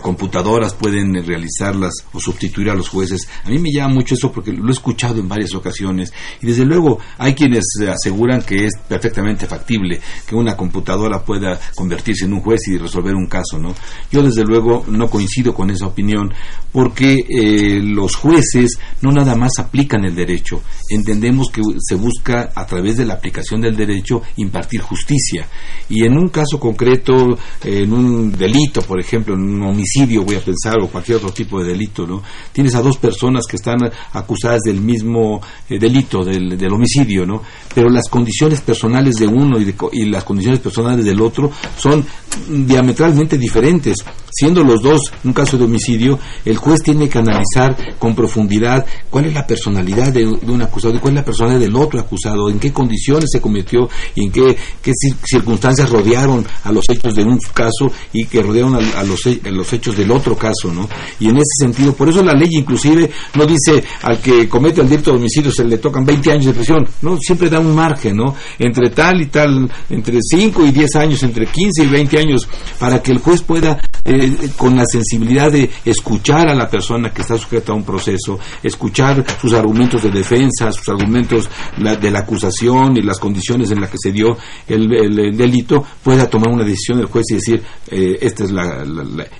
[0.00, 3.28] computadoras pueden realizarlas o sustituir a los jueces.
[3.44, 6.64] A mí me llama mucho eso porque lo he escuchado en varias ocasiones y desde
[6.64, 12.40] luego hay quienes aseguran que es perfectamente factible que una computadora pueda convertirse en un
[12.40, 13.74] juez y resolver un caso, ¿no?
[14.10, 16.32] Yo desde luego no coincido con esa opinión
[16.72, 22.66] porque eh, los jueces no nada más aplican el derecho, entendemos que se busca a
[22.66, 25.46] través de la aplicación del derecho impartir justicia
[25.88, 30.44] y en un caso concreto, en un delito, por ejemplo, en un homicidio, voy a
[30.44, 32.22] pensar, o cualquier otro tipo de delito, ¿no?
[32.68, 33.78] Tienes a dos personas que están
[34.12, 35.40] acusadas del mismo
[35.70, 37.42] eh, delito, del, del, homicidio, ¿no?
[37.74, 42.04] Pero las condiciones personales de uno y, y las condiciones personales del otro son
[42.46, 43.96] diametralmente diferentes.
[44.30, 49.24] Siendo los dos un caso de homicidio, el juez tiene que analizar con profundidad cuál
[49.24, 52.60] es la personalidad de, un acusado y cuál es la personalidad del otro acusado, en
[52.60, 54.92] qué condiciones se cometió y en qué, qué
[55.24, 59.72] circunstancias rodearon a los hechos de un caso y que rodearon a, los, a los
[59.72, 60.88] hechos del otro caso, ¿no?
[61.18, 64.88] Y en ese sentido, por eso la ley inclusive no dice al que comete el
[64.88, 68.16] delito de homicidio se le tocan 20 años de prisión, no, siempre da un margen,
[68.16, 68.34] ¿no?
[68.58, 72.48] Entre tal y tal, entre 5 y 10 años, entre 15 y 20 años,
[72.78, 77.22] para que el juez pueda, eh, con la sensibilidad de escuchar a la persona que
[77.22, 82.96] está sujeta a un proceso, escuchar sus argumentos de defensa, sus argumentos de la acusación
[82.96, 84.36] y las condiciones en las que se dio
[84.66, 88.84] el, delito, pueda tomar una decisión el juez y decir, eh, esta, es la,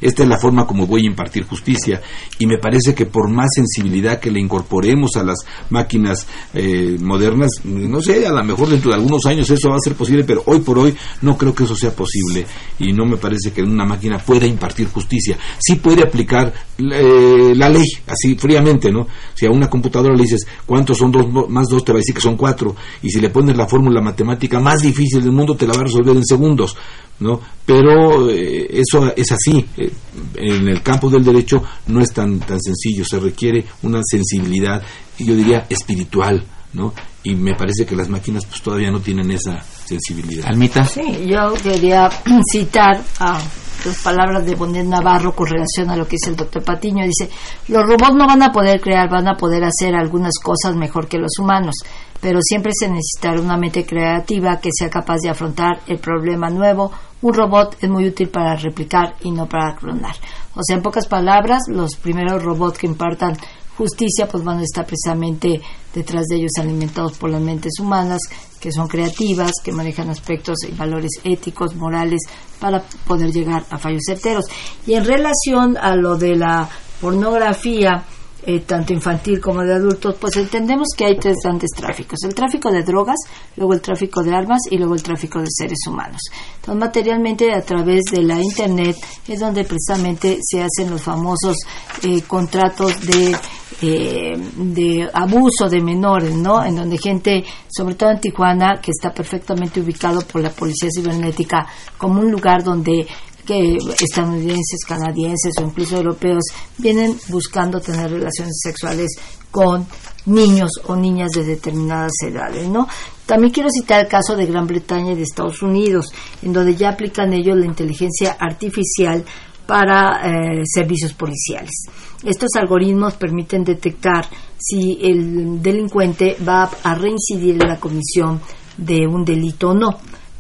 [0.01, 2.01] esta es la forma como voy a impartir justicia.
[2.39, 5.39] Y me parece que por más sensibilidad que le incorporemos a las
[5.71, 9.81] máquinas eh, modernas, no sé, a lo mejor dentro de algunos años eso va a
[9.81, 12.47] ser posible, pero hoy por hoy no creo que eso sea posible
[12.79, 15.37] y no me parece que una máquina pueda impartir justicia.
[15.59, 19.07] Sí puede aplicar eh, la ley, así fríamente, ¿no?
[19.35, 22.15] Si a una computadora le dices cuántos son dos más dos, te va a decir
[22.15, 25.67] que son cuatro, y si le pones la fórmula matemática más difícil del mundo, te
[25.67, 26.77] la va a resolver en segundos.
[27.21, 27.41] ¿No?
[27.65, 29.65] Pero eh, eso es así.
[29.77, 29.93] Eh,
[30.37, 34.83] en el campo del derecho no es tan, tan sencillo, se requiere una sensibilidad,
[35.19, 36.93] yo diría, espiritual, ¿no?
[37.25, 40.47] Y me parece que las máquinas pues todavía no tienen esa sensibilidad.
[40.49, 40.85] Almita.
[40.85, 42.09] Sí, yo quería
[42.53, 43.41] citar a
[43.85, 47.05] las palabras de Bonet Navarro con relación a lo que dice el doctor Patiño.
[47.05, 47.31] Dice,
[47.69, 51.19] los robots no van a poder crear, van a poder hacer algunas cosas mejor que
[51.19, 51.75] los humanos,
[52.21, 56.91] pero siempre se necesitará una mente creativa que sea capaz de afrontar el problema nuevo.
[57.21, 60.15] Un robot es muy útil para replicar y no para clonar.
[60.55, 63.37] O sea, en pocas palabras, los primeros robots que impartan
[63.77, 65.61] justicia pues van a estar precisamente
[65.95, 68.21] detrás de ellos alimentados por las mentes humanas
[68.61, 72.21] que son creativas, que manejan aspectos y valores éticos, morales
[72.59, 74.47] para poder llegar a fallos certeros.
[74.87, 76.69] Y en relación a lo de la
[77.01, 78.05] pornografía,
[78.49, 82.21] eh, tanto infantil como de adultos, pues entendemos que hay tres grandes tráficos.
[82.25, 83.19] El tráfico de drogas,
[83.57, 86.23] luego el tráfico de armas y luego el tráfico de seres humanos.
[86.57, 88.97] Entonces, materialmente a través de la Internet
[89.29, 91.59] es donde precisamente se hacen los famosos
[92.03, 93.37] eh, contratos de
[93.81, 96.65] eh, de abuso de menores, ¿no?
[96.65, 101.65] En donde gente, sobre todo en Tijuana, que está perfectamente ubicado por la policía cibernética
[101.97, 103.07] como un lugar donde
[103.49, 106.45] que estadounidenses, canadienses o incluso europeos
[106.77, 109.09] vienen buscando tener relaciones sexuales
[109.51, 109.87] con
[110.27, 112.87] niños o niñas de determinadas edades, ¿no?
[113.25, 116.91] También quiero citar el caso de Gran Bretaña y de Estados Unidos, en donde ya
[116.91, 119.25] aplican ellos la inteligencia artificial
[119.67, 121.87] para eh, servicios policiales.
[122.23, 124.27] Estos algoritmos permiten detectar
[124.59, 128.43] si el delincuente va a reincidir en la comisión
[128.77, 129.99] de un delito o no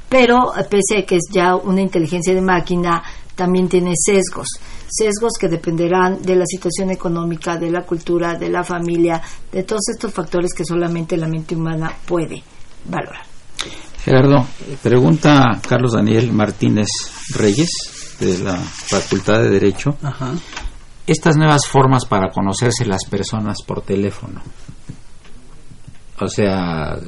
[0.08, 3.02] pero pese a que es ya una inteligencia de máquina,
[3.34, 4.48] también tiene sesgos.
[4.88, 9.82] sesgos que dependerán de la situación económica, de la cultura, de la familia, de todos
[9.94, 12.42] estos factores que solamente la mente humana puede
[12.86, 13.22] valorar.
[14.02, 14.46] Gerardo,
[14.82, 16.88] pregunta Carlos Daniel Martínez
[17.34, 17.68] Reyes
[18.18, 19.96] de la Facultad de Derecho.
[21.06, 24.40] Estas nuevas formas para conocerse las personas por teléfono.
[26.20, 26.98] O sea,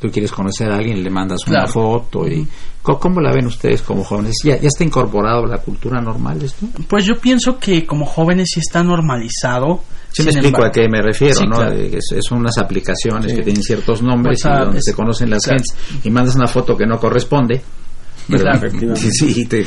[0.00, 2.46] tú quieres conocer a alguien, le mandas una foto y
[2.82, 4.34] ¿cómo, la ven ustedes como jóvenes?
[4.44, 6.66] ¿Ya, ¿Ya está incorporado a la cultura normal esto?
[6.88, 9.80] Pues yo pienso que como jóvenes sí está normalizado.
[10.12, 11.62] Sí me explico a qué me refiero, ¿no?
[11.64, 16.10] Es, son unas aplicaciones que tienen ciertos nombres y donde se conocen las gentes y
[16.10, 17.62] mandas una foto que no corresponde
[18.96, 19.64] Sí, sí, te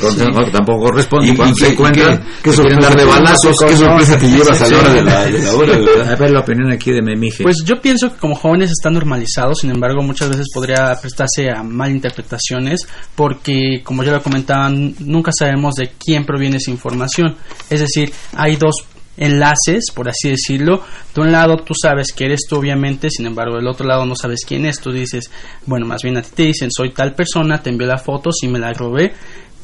[0.52, 1.28] tampoco corresponde.
[1.28, 4.78] Y cuando se encuentran, que quieren dar de balazos, qué sorpresa te llevas a la
[4.78, 7.42] hora de la, hora, A ver la opinión aquí de Memije.
[7.42, 11.62] Pues yo pienso que como jóvenes están normalizados, sin embargo, muchas veces podría prestarse a
[11.62, 17.36] malinterpretaciones, porque, como ya lo comentaban, nunca sabemos de quién proviene esa información.
[17.68, 18.74] Es decir, hay dos
[19.16, 20.82] enlaces, por así decirlo.
[21.14, 24.16] De un lado tú sabes que eres tú, obviamente, sin embargo, del otro lado no
[24.16, 24.80] sabes quién es.
[24.80, 25.30] Tú dices,
[25.66, 28.48] bueno, más bien a ti te dicen, soy tal persona, te envío la foto, si
[28.48, 29.12] me la robé,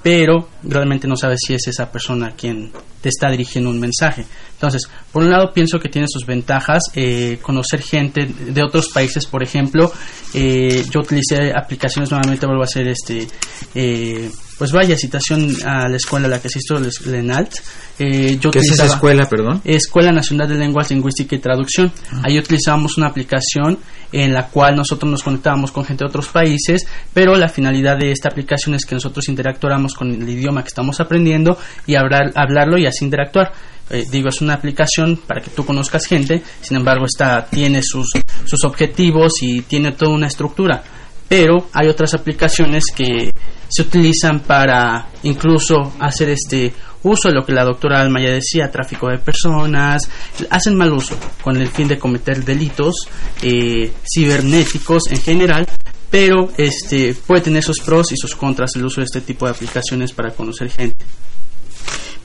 [0.02, 2.70] pero realmente no sabes si es esa persona quien
[3.00, 4.24] te está dirigiendo un mensaje.
[4.52, 9.26] Entonces, por un lado pienso que tiene sus ventajas, eh, conocer gente de otros países,
[9.26, 9.92] por ejemplo,
[10.32, 13.28] eh, yo utilicé aplicaciones, nuevamente vuelvo a hacer este,
[13.74, 17.54] eh, pues vaya, citación a la escuela a la que asisto, la ENALT.
[17.98, 19.60] Eh, ¿Qué es esa escuela, perdón?
[19.64, 21.92] Escuela Nacional de Lenguas, Lingüística y Traducción.
[22.10, 22.22] Ah.
[22.24, 23.78] Ahí utilizábamos una aplicación
[24.12, 28.12] en la cual nosotros nos conectábamos con gente de otros países, pero la finalidad de
[28.12, 32.78] esta aplicación es que nosotros interactuáramos con el idioma que estamos aprendiendo y hablar, hablarlo
[32.78, 33.52] y interactuar.
[33.88, 38.10] Eh, digo, es una aplicación para que tú conozcas gente, sin embargo, esta tiene sus,
[38.44, 40.82] sus objetivos y tiene toda una estructura.
[41.28, 43.32] Pero hay otras aplicaciones que
[43.68, 46.72] se utilizan para incluso hacer este
[47.02, 50.08] uso de lo que la doctora Alma ya decía, tráfico de personas,
[50.50, 53.08] hacen mal uso con el fin de cometer delitos
[53.42, 55.66] eh, cibernéticos en general,
[56.10, 59.52] pero este puede tener sus pros y sus contras el uso de este tipo de
[59.52, 61.04] aplicaciones para conocer gente.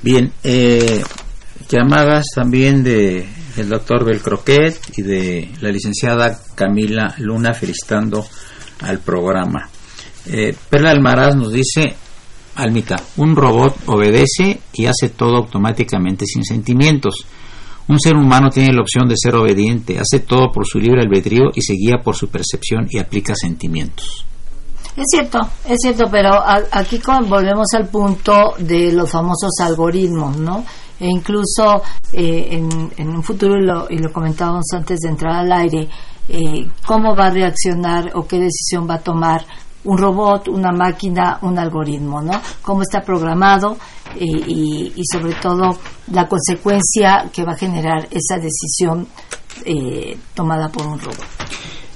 [0.01, 1.03] Bien, eh,
[1.69, 3.25] llamadas también de
[3.57, 8.25] el doctor Belcroquet y de la licenciada Camila Luna felicitando
[8.79, 9.69] al programa.
[10.25, 11.95] Eh, Perla Almaraz nos dice,
[12.55, 17.25] Almita, un robot obedece y hace todo automáticamente sin sentimientos.
[17.87, 21.51] Un ser humano tiene la opción de ser obediente, hace todo por su libre albedrío
[21.53, 24.25] y se guía por su percepción y aplica sentimientos.
[24.95, 26.31] Es cierto, es cierto, pero
[26.71, 30.65] aquí volvemos al punto de los famosos algoritmos, ¿no?
[30.99, 31.81] E incluso
[32.13, 32.61] eh,
[32.97, 35.87] en, un futuro, y lo, y lo comentábamos antes de entrar al aire,
[36.27, 39.45] eh, cómo va a reaccionar o qué decisión va a tomar
[39.83, 42.39] un robot, una máquina, un algoritmo, ¿no?
[42.61, 43.77] Cómo está programado
[44.15, 45.77] eh, y, sobre todo
[46.11, 49.07] la consecuencia que va a generar esa decisión
[49.65, 51.25] eh, tomada por un robot.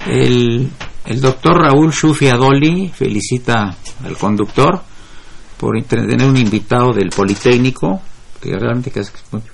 [0.06, 0.70] El,
[1.06, 4.82] el doctor Raúl Shufi Adoli felicita al conductor
[5.56, 8.02] por tener un invitado del Politécnico,
[8.40, 8.92] que realmente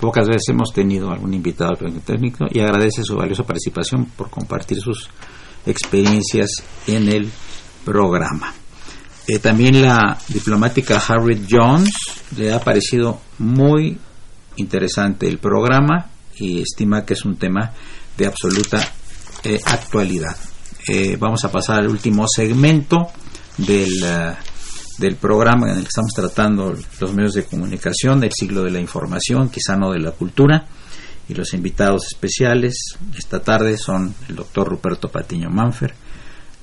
[0.00, 4.80] pocas veces hemos tenido algún invitado del Politécnico, y agradece su valiosa participación por compartir
[4.80, 5.08] sus
[5.66, 6.50] experiencias
[6.86, 7.30] en el
[7.84, 8.52] programa.
[9.28, 11.92] Eh, también la diplomática Harriet Jones
[12.36, 13.96] le ha parecido muy
[14.56, 17.72] interesante el programa y estima que es un tema
[18.16, 18.84] de absoluta
[19.44, 20.36] eh, actualidad.
[20.88, 23.08] Eh, vamos a pasar al último segmento
[23.58, 24.04] del,
[24.98, 28.80] del programa en el que estamos tratando los medios de comunicación del siglo de la
[28.80, 30.66] información, quizá no de la cultura.
[31.28, 32.74] Y los invitados especiales
[33.16, 35.94] esta tarde son el doctor Ruperto Patiño Manfer,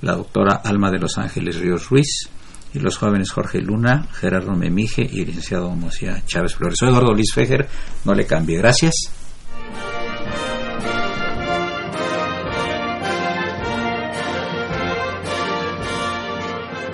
[0.02, 2.30] la doctora Alma de los Ángeles Ríos Ruiz
[2.74, 6.78] y los jóvenes Jorge Luna, Gerardo Memije y el licenciado Mosía Chávez Flores.
[6.78, 7.68] Soy Eduardo Luis Fejer,
[8.06, 8.58] no le cambie.
[8.58, 8.94] Gracias.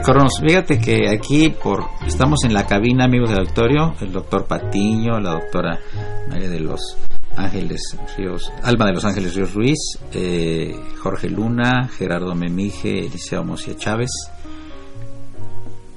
[0.00, 0.40] Coronos.
[0.40, 5.32] Fíjate que aquí por estamos en la cabina, amigos del auditorio, el doctor Patiño, la
[5.32, 5.78] doctora
[6.28, 6.96] María de los
[7.36, 9.78] Ángeles Ríos, Alma de los Ángeles Ríos Ruiz,
[10.12, 14.10] eh, Jorge Luna, Gerardo Memije, Eliseo Mosia Chávez.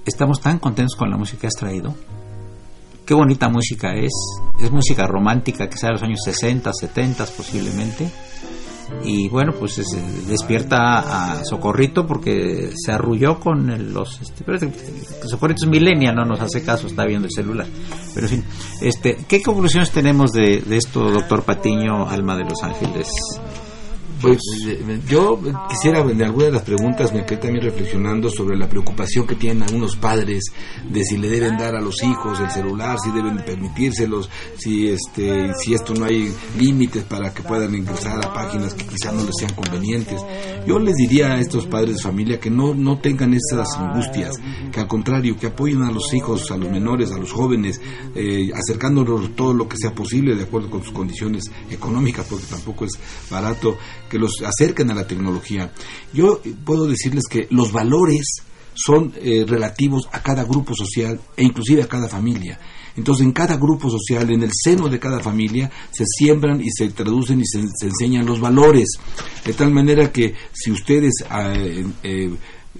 [0.06, 1.96] Estamos tan contentos con la música que has traído.
[3.06, 4.14] Qué bonita música es.
[4.60, 8.12] Es música romántica que sale de los años 60, 70 posiblemente.
[9.04, 14.22] Y bueno, pues es- despierta a Socorrito porque se arrulló con el- los...
[14.22, 14.60] Este, pero
[15.28, 17.68] Socorrito es millennial, no nos hace caso, está viendo el celular.
[18.14, 18.46] Pero en fin,
[18.82, 23.08] este, ¿qué conclusiones tenemos de, de esto, doctor Patiño, Alma de los Ángeles?
[24.22, 24.40] Pues
[25.08, 25.40] yo
[25.70, 29.64] quisiera, de alguna de las preguntas, me quedé también reflexionando sobre la preocupación que tienen
[29.64, 30.46] algunos padres
[30.90, 35.54] de si le deben dar a los hijos el celular, si deben permitírselos, si este,
[35.56, 39.36] si esto no hay límites para que puedan ingresar a páginas que quizás no les
[39.38, 40.22] sean convenientes.
[40.66, 44.36] Yo les diría a estos padres de familia que no, no tengan esas angustias,
[44.72, 47.82] que al contrario, que apoyen a los hijos, a los menores, a los jóvenes,
[48.16, 52.86] eh, acercándolos todo lo que sea posible de acuerdo con sus condiciones económicas, porque tampoco
[52.86, 52.92] es
[53.30, 53.78] barato,
[54.10, 55.72] que los acerquen a la tecnología.
[56.14, 58.38] Yo puedo decirles que los valores
[58.74, 62.60] son eh, relativos a cada grupo social e inclusive a cada familia.
[62.98, 66.90] Entonces, en cada grupo social, en el seno de cada familia, se siembran y se
[66.90, 68.88] traducen y se, se enseñan los valores.
[69.46, 71.86] De tal manera que si ustedes ah, eh,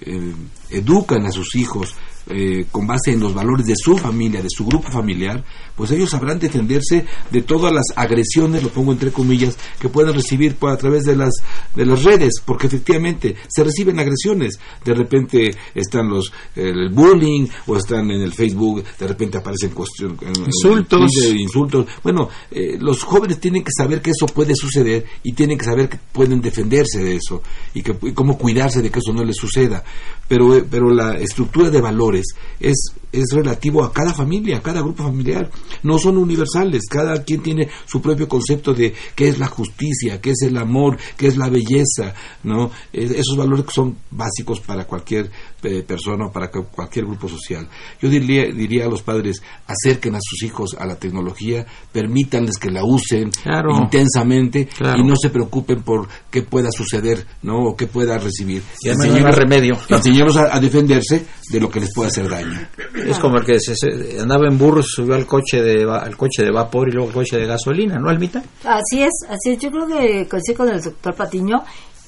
[0.00, 0.34] eh,
[0.70, 1.94] educan a sus hijos
[2.28, 5.44] eh, con base en los valores de su familia, de su grupo familiar,
[5.76, 10.56] pues ellos sabrán defenderse de todas las agresiones, lo pongo entre comillas, que puedan recibir
[10.56, 11.34] por, a través de las,
[11.74, 14.58] de las redes, porque efectivamente se reciben agresiones.
[14.84, 20.16] De repente están los el bullying o están en el Facebook, de repente aparecen cuestión-
[20.46, 21.12] Insultos.
[21.34, 21.86] Insultos.
[22.02, 25.88] Bueno, eh, los jóvenes tienen que saber que eso puede suceder y tienen que saber
[25.88, 27.42] que pueden defenderse de eso
[27.74, 29.84] y, que, y cómo cuidarse de que eso no les suceda.
[30.28, 32.26] Pero, eh, pero la estructura de valores
[32.60, 32.76] es,
[33.20, 35.50] es relativo a cada familia, a cada grupo familiar.
[35.82, 36.82] No son universales.
[36.88, 40.98] Cada quien tiene su propio concepto de qué es la justicia, qué es el amor,
[41.16, 42.14] qué es la belleza.
[42.44, 42.70] ¿no?
[42.92, 45.30] Esos valores son básicos para cualquier
[45.62, 47.68] eh, persona o para cu- cualquier grupo social.
[48.00, 52.70] Yo diría, diría a los padres, acerquen a sus hijos a la tecnología, permítanles que
[52.70, 53.70] la usen Claro.
[53.76, 55.00] intensamente Claro.
[55.00, 57.58] y no se preocupen por qué pueda suceder ¿no?
[57.64, 58.62] o qué pueda recibir.
[58.82, 59.76] Y más remedio.
[59.88, 62.58] Enseñemos a, a defenderse de lo que les pueda hacer daño.
[63.06, 66.42] Es como el que se, se- andaba en burro, subió al coche de al coche
[66.44, 68.42] de vapor y luego al coche de gasolina, ¿no, Almita?
[68.64, 69.58] Así es, así es.
[69.58, 71.62] Yo creo que coincido con el doctor Patiño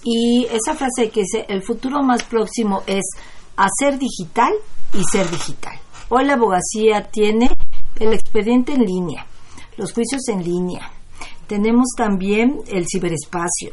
[0.04, 3.04] y esa frase que dice, el futuro más próximo es
[3.58, 4.52] hacer digital
[4.94, 5.76] y ser digital.
[6.08, 7.50] Hoy la abogacía tiene
[7.98, 9.26] el expediente en línea,
[9.76, 10.90] los juicios en línea.
[11.48, 13.72] Tenemos también el ciberespacio.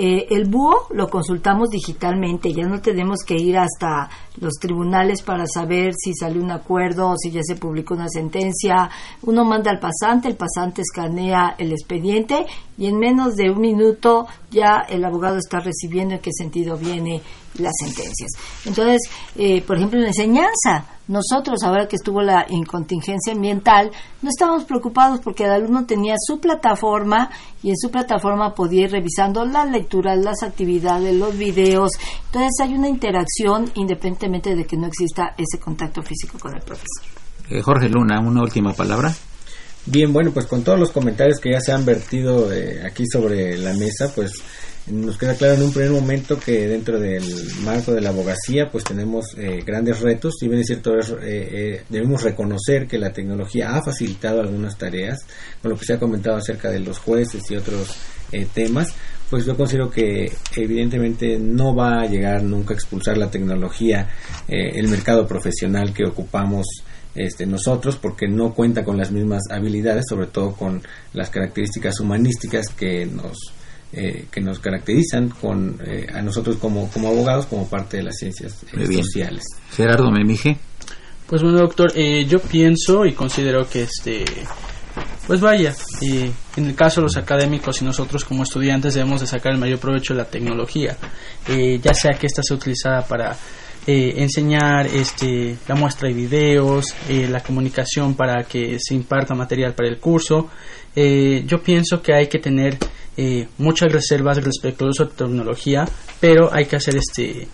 [0.00, 4.08] Eh, el búho lo consultamos digitalmente, ya no tenemos que ir hasta
[4.40, 8.88] los tribunales para saber si salió un acuerdo o si ya se publicó una sentencia.
[9.22, 12.46] Uno manda al pasante, el pasante escanea el expediente
[12.76, 17.20] y en menos de un minuto ya el abogado está recibiendo en qué sentido viene
[17.58, 18.30] las sentencias.
[18.64, 19.02] Entonces,
[19.36, 23.90] eh, por ejemplo, en la enseñanza, nosotros, ahora que estuvo la incontingencia ambiental,
[24.20, 27.30] no estábamos preocupados porque el alumno tenía su plataforma
[27.62, 31.92] y en su plataforma podía ir revisando las lecturas, las actividades, los videos.
[32.26, 37.04] Entonces, hay una interacción independientemente de que no exista ese contacto físico con el profesor.
[37.50, 39.14] Eh, Jorge Luna, una última palabra.
[39.86, 43.56] Bien, bueno, pues con todos los comentarios que ya se han vertido eh, aquí sobre
[43.56, 44.32] la mesa, pues
[44.90, 47.22] nos queda claro en un primer momento que dentro del
[47.62, 50.34] marco de la abogacía pues tenemos eh, grandes retos.
[50.42, 55.18] Y bien es cierto eh, debemos reconocer que la tecnología ha facilitado algunas tareas
[55.62, 57.96] con lo que se ha comentado acerca de los jueces y otros
[58.52, 58.94] temas
[59.30, 64.06] pues yo considero que evidentemente no va a llegar nunca a expulsar la tecnología
[64.46, 66.66] el mercado profesional que ocupamos
[67.18, 70.80] este, nosotros porque no cuenta con las mismas habilidades, sobre todo con
[71.12, 73.36] las características humanísticas que nos
[73.90, 78.16] eh, que nos caracterizan con eh, a nosotros como, como abogados como parte de las
[78.18, 79.44] ciencias eh, sociales.
[79.70, 80.58] Gerardo Memije.
[81.26, 84.24] Pues bueno, doctor, yo pienso y considero que este
[85.26, 89.26] pues vaya, y en el caso de los académicos y nosotros como estudiantes debemos de
[89.26, 90.96] sacar el mayor provecho de la tecnología,
[91.46, 93.36] ya sea que esta sea utilizada para
[93.90, 99.72] eh, enseñar este, la muestra de videos, eh, la comunicación para que se imparta material
[99.72, 100.50] para el curso.
[100.94, 102.76] Eh, yo pienso que hay que tener
[103.56, 105.88] muchas reservas respecto uso de tecnología,
[106.20, 107.48] pero hay que hacer este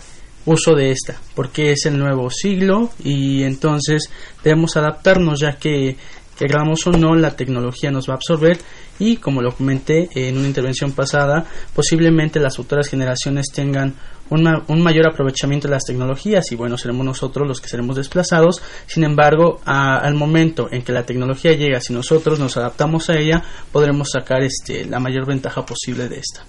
[0.45, 4.11] uso de esta, porque es el nuevo siglo y entonces
[4.43, 5.97] debemos adaptarnos ya que
[6.37, 8.59] queramos o no, la tecnología nos va a absorber
[8.99, 13.95] y, como lo comenté en una intervención pasada, posiblemente las futuras generaciones tengan
[14.31, 18.63] un mayor aprovechamiento de las tecnologías y, bueno, seremos nosotros los que seremos desplazados.
[18.87, 23.43] Sin embargo, al momento en que la tecnología llega, si nosotros nos adaptamos a ella,
[23.71, 26.45] podremos sacar este, la mayor ventaja posible de esta.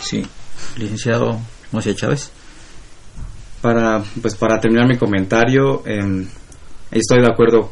[0.00, 0.24] Sí,
[0.76, 1.38] licenciado
[1.72, 2.30] Mosé Chávez.
[3.60, 6.26] Para, pues para terminar mi comentario, em,
[6.90, 7.70] estoy de acuerdo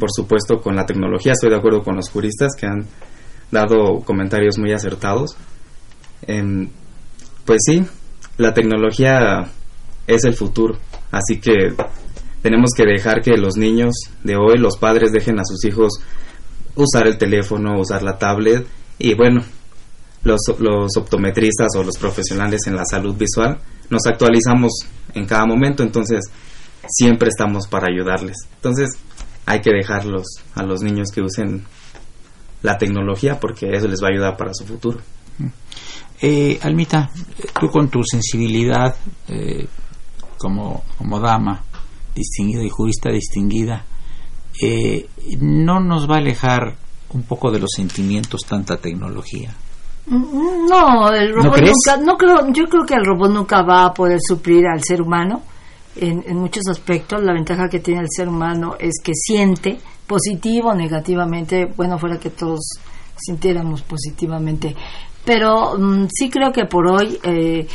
[0.00, 1.32] por supuesto, con la tecnología.
[1.32, 2.86] Estoy de acuerdo con los juristas que han
[3.52, 5.36] dado comentarios muy acertados.
[6.26, 6.68] Em,
[7.44, 7.84] pues sí,
[8.36, 9.46] la tecnología
[10.08, 10.76] es el futuro.
[11.12, 11.74] Así que
[12.42, 13.94] tenemos que dejar que los niños
[14.24, 16.00] de hoy, los padres, dejen a sus hijos
[16.74, 18.66] usar el teléfono, usar la tablet.
[18.98, 19.42] Y bueno,
[20.24, 23.58] los, los optometristas o los profesionales en la salud visual
[23.90, 24.72] nos actualizamos
[25.14, 25.82] en cada momento.
[25.82, 26.20] Entonces,
[26.88, 28.36] siempre estamos para ayudarles.
[28.56, 28.90] Entonces,
[29.50, 31.64] hay que dejarlos a los niños que usen
[32.62, 35.00] la tecnología porque eso les va a ayudar para su futuro.
[36.22, 37.10] Eh, Almita,
[37.58, 38.94] tú con tu sensibilidad
[39.26, 39.66] eh,
[40.38, 41.64] como, como dama
[42.14, 43.84] distinguida y jurista distinguida,
[44.62, 45.08] eh,
[45.40, 46.76] ¿no nos va a alejar
[47.12, 49.52] un poco de los sentimientos tanta tecnología?
[50.06, 54.18] No, el robot nunca, no creo, yo creo que el robot nunca va a poder
[54.20, 55.42] suplir al ser humano
[56.00, 57.22] en, muchos aspectos.
[57.22, 62.18] La ventaja que tiene el ser humano es que siente positivo o negativamente, bueno, fuera
[62.18, 62.60] que todos
[63.16, 64.74] sintiéramos positivamente.
[65.24, 67.66] Pero mm, sí creo que por hoy eh,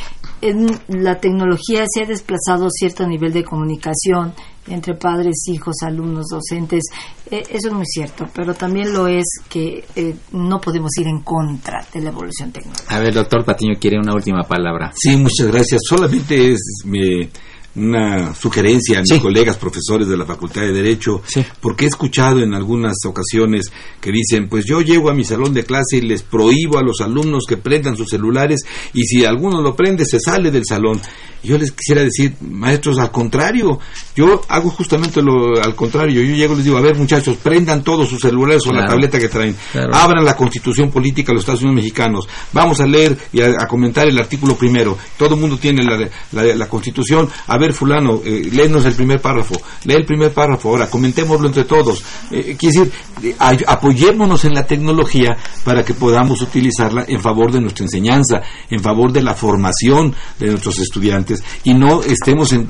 [0.42, 4.34] en la tecnología se ha desplazado cierto nivel de comunicación
[4.68, 6.84] entre padres, hijos, alumnos, docentes.
[7.30, 11.20] Eh, eso es muy cierto, pero también lo es que eh, no podemos ir en
[11.20, 12.94] contra de la evolución tecnológica.
[12.94, 14.92] A ver, doctor Patiño, quiere una última palabra.
[14.94, 15.82] Sí, muchas gracias.
[15.88, 16.60] Solamente es...
[16.84, 17.28] Me
[17.76, 21.22] una sugerencia a mis colegas profesores de la Facultad de Derecho,
[21.60, 23.70] porque he escuchado en algunas ocasiones
[24.00, 27.00] que dicen, pues yo llego a mi salón de clase y les prohíbo a los
[27.00, 28.60] alumnos que prendan sus celulares
[28.94, 31.00] y si alguno lo prende se sale del salón.
[31.42, 33.78] Yo les quisiera decir, maestros, al contrario,
[34.16, 37.84] yo hago justamente lo al contrario, yo llego y les digo, a ver muchachos, prendan
[37.84, 39.54] todos sus celulares o la tableta que traen,
[39.92, 44.08] abran la constitución política de los Estados Unidos mexicanos, vamos a leer y a, comentar
[44.08, 48.84] el artículo primero, todo el mundo tiene la, la constitución, a ver fulano, eh, léenos
[48.84, 52.02] el primer párrafo, lee el primer párrafo, ahora comentémoslo entre todos.
[52.30, 52.92] Eh, quiere decir,
[53.22, 53.34] eh,
[53.66, 59.12] apoyémonos en la tecnología para que podamos utilizarla en favor de nuestra enseñanza, en favor
[59.12, 62.66] de la formación de nuestros estudiantes y no estemos en,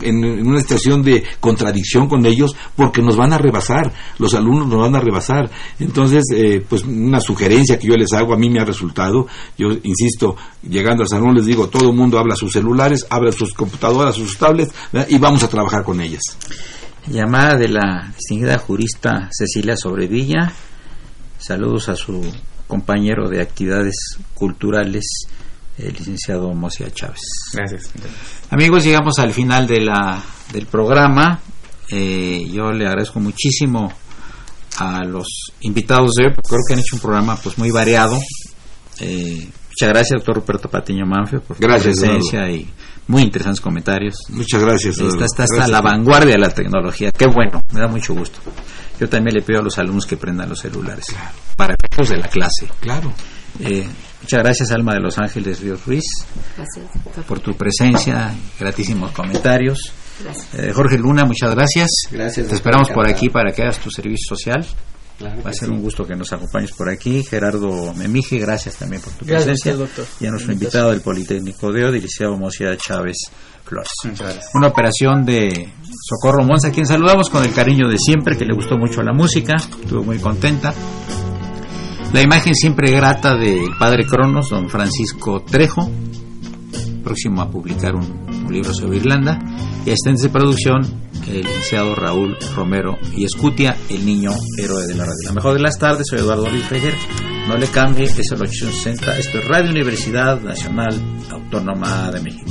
[0.47, 4.97] una situación de contradicción con ellos porque nos van a rebasar, los alumnos nos van
[4.97, 5.51] a rebasar.
[5.79, 9.27] Entonces, eh, pues una sugerencia que yo les hago, a mí me ha resultado,
[9.59, 10.37] yo insisto,
[10.69, 14.37] llegando al salón les digo, todo el mundo habla sus celulares, habla sus computadoras, sus
[14.39, 14.73] tablets,
[15.09, 16.23] y vamos a trabajar con ellas.
[17.07, 20.53] Llamada de la distinguida jurista Cecilia Sobrevilla.
[21.39, 22.23] Saludos a su
[22.67, 23.95] compañero de actividades
[24.35, 25.05] culturales,
[25.79, 27.21] el licenciado Mosia Chávez.
[27.53, 27.91] Gracias.
[28.51, 30.23] Amigos, llegamos al final de la,
[30.53, 31.41] del programa.
[31.91, 33.93] Eh, yo le agradezco muchísimo
[34.79, 38.19] a los invitados de hoy, creo que han hecho un programa pues muy variado.
[38.99, 42.67] Eh, Muchas gracias, doctor Ruperto Patiño Manfio, por Gracias, su presencia y
[43.09, 44.17] muy interesantes comentarios.
[44.31, 44.99] Muchas gracias.
[44.99, 45.69] Está, está, está Gracias.
[45.69, 47.11] a la vanguardia de la tecnología.
[47.17, 48.39] Qué bueno, me da mucho gusto.
[48.99, 51.05] Yo también le pido a los alumnos que prendan los celulares
[51.57, 52.67] para efectos de la clase.
[52.81, 53.13] Claro.
[53.61, 53.87] Eh,
[54.23, 56.05] muchas gracias, Alma de Los Ángeles Ríos Ruiz,
[57.27, 59.93] por tu presencia, gratísimos comentarios.
[60.23, 60.55] Gracias.
[60.55, 61.89] Eh, Jorge Luna, muchas gracias.
[62.11, 64.67] Gracias, Te esperamos por aquí para que hagas tu servicio social.
[65.19, 65.75] Claro Va a ser sí.
[65.75, 67.23] un gusto que nos acompañes por aquí.
[67.23, 69.77] Gerardo Memije, gracias también por tu Gracias a presencia.
[69.77, 70.05] doctor.
[70.21, 72.03] Y a nuestro invitado del Politécnico de Odi,
[72.39, 73.17] Mocía Chávez
[73.65, 73.91] Flores.
[74.55, 75.71] Una operación de
[76.09, 79.13] Socorro Monza, a quien saludamos con el cariño de siempre, que le gustó mucho la
[79.13, 80.75] música, estuvo muy contenta.
[82.13, 85.91] La imagen siempre grata del padre Cronos, don Francisco Trejo,
[87.03, 88.05] próximo a publicar un,
[88.47, 89.39] un libro sobre Irlanda,
[89.85, 95.05] y asistentes de producción, el licenciado Raúl Romero y Escutia, el niño héroe de la
[95.05, 95.29] radio.
[95.29, 96.65] La mejor de las tardes, soy Eduardo Luis
[97.49, 101.01] no le cambie, es el 860, esto es Radio Universidad Nacional
[101.31, 102.51] Autónoma de México.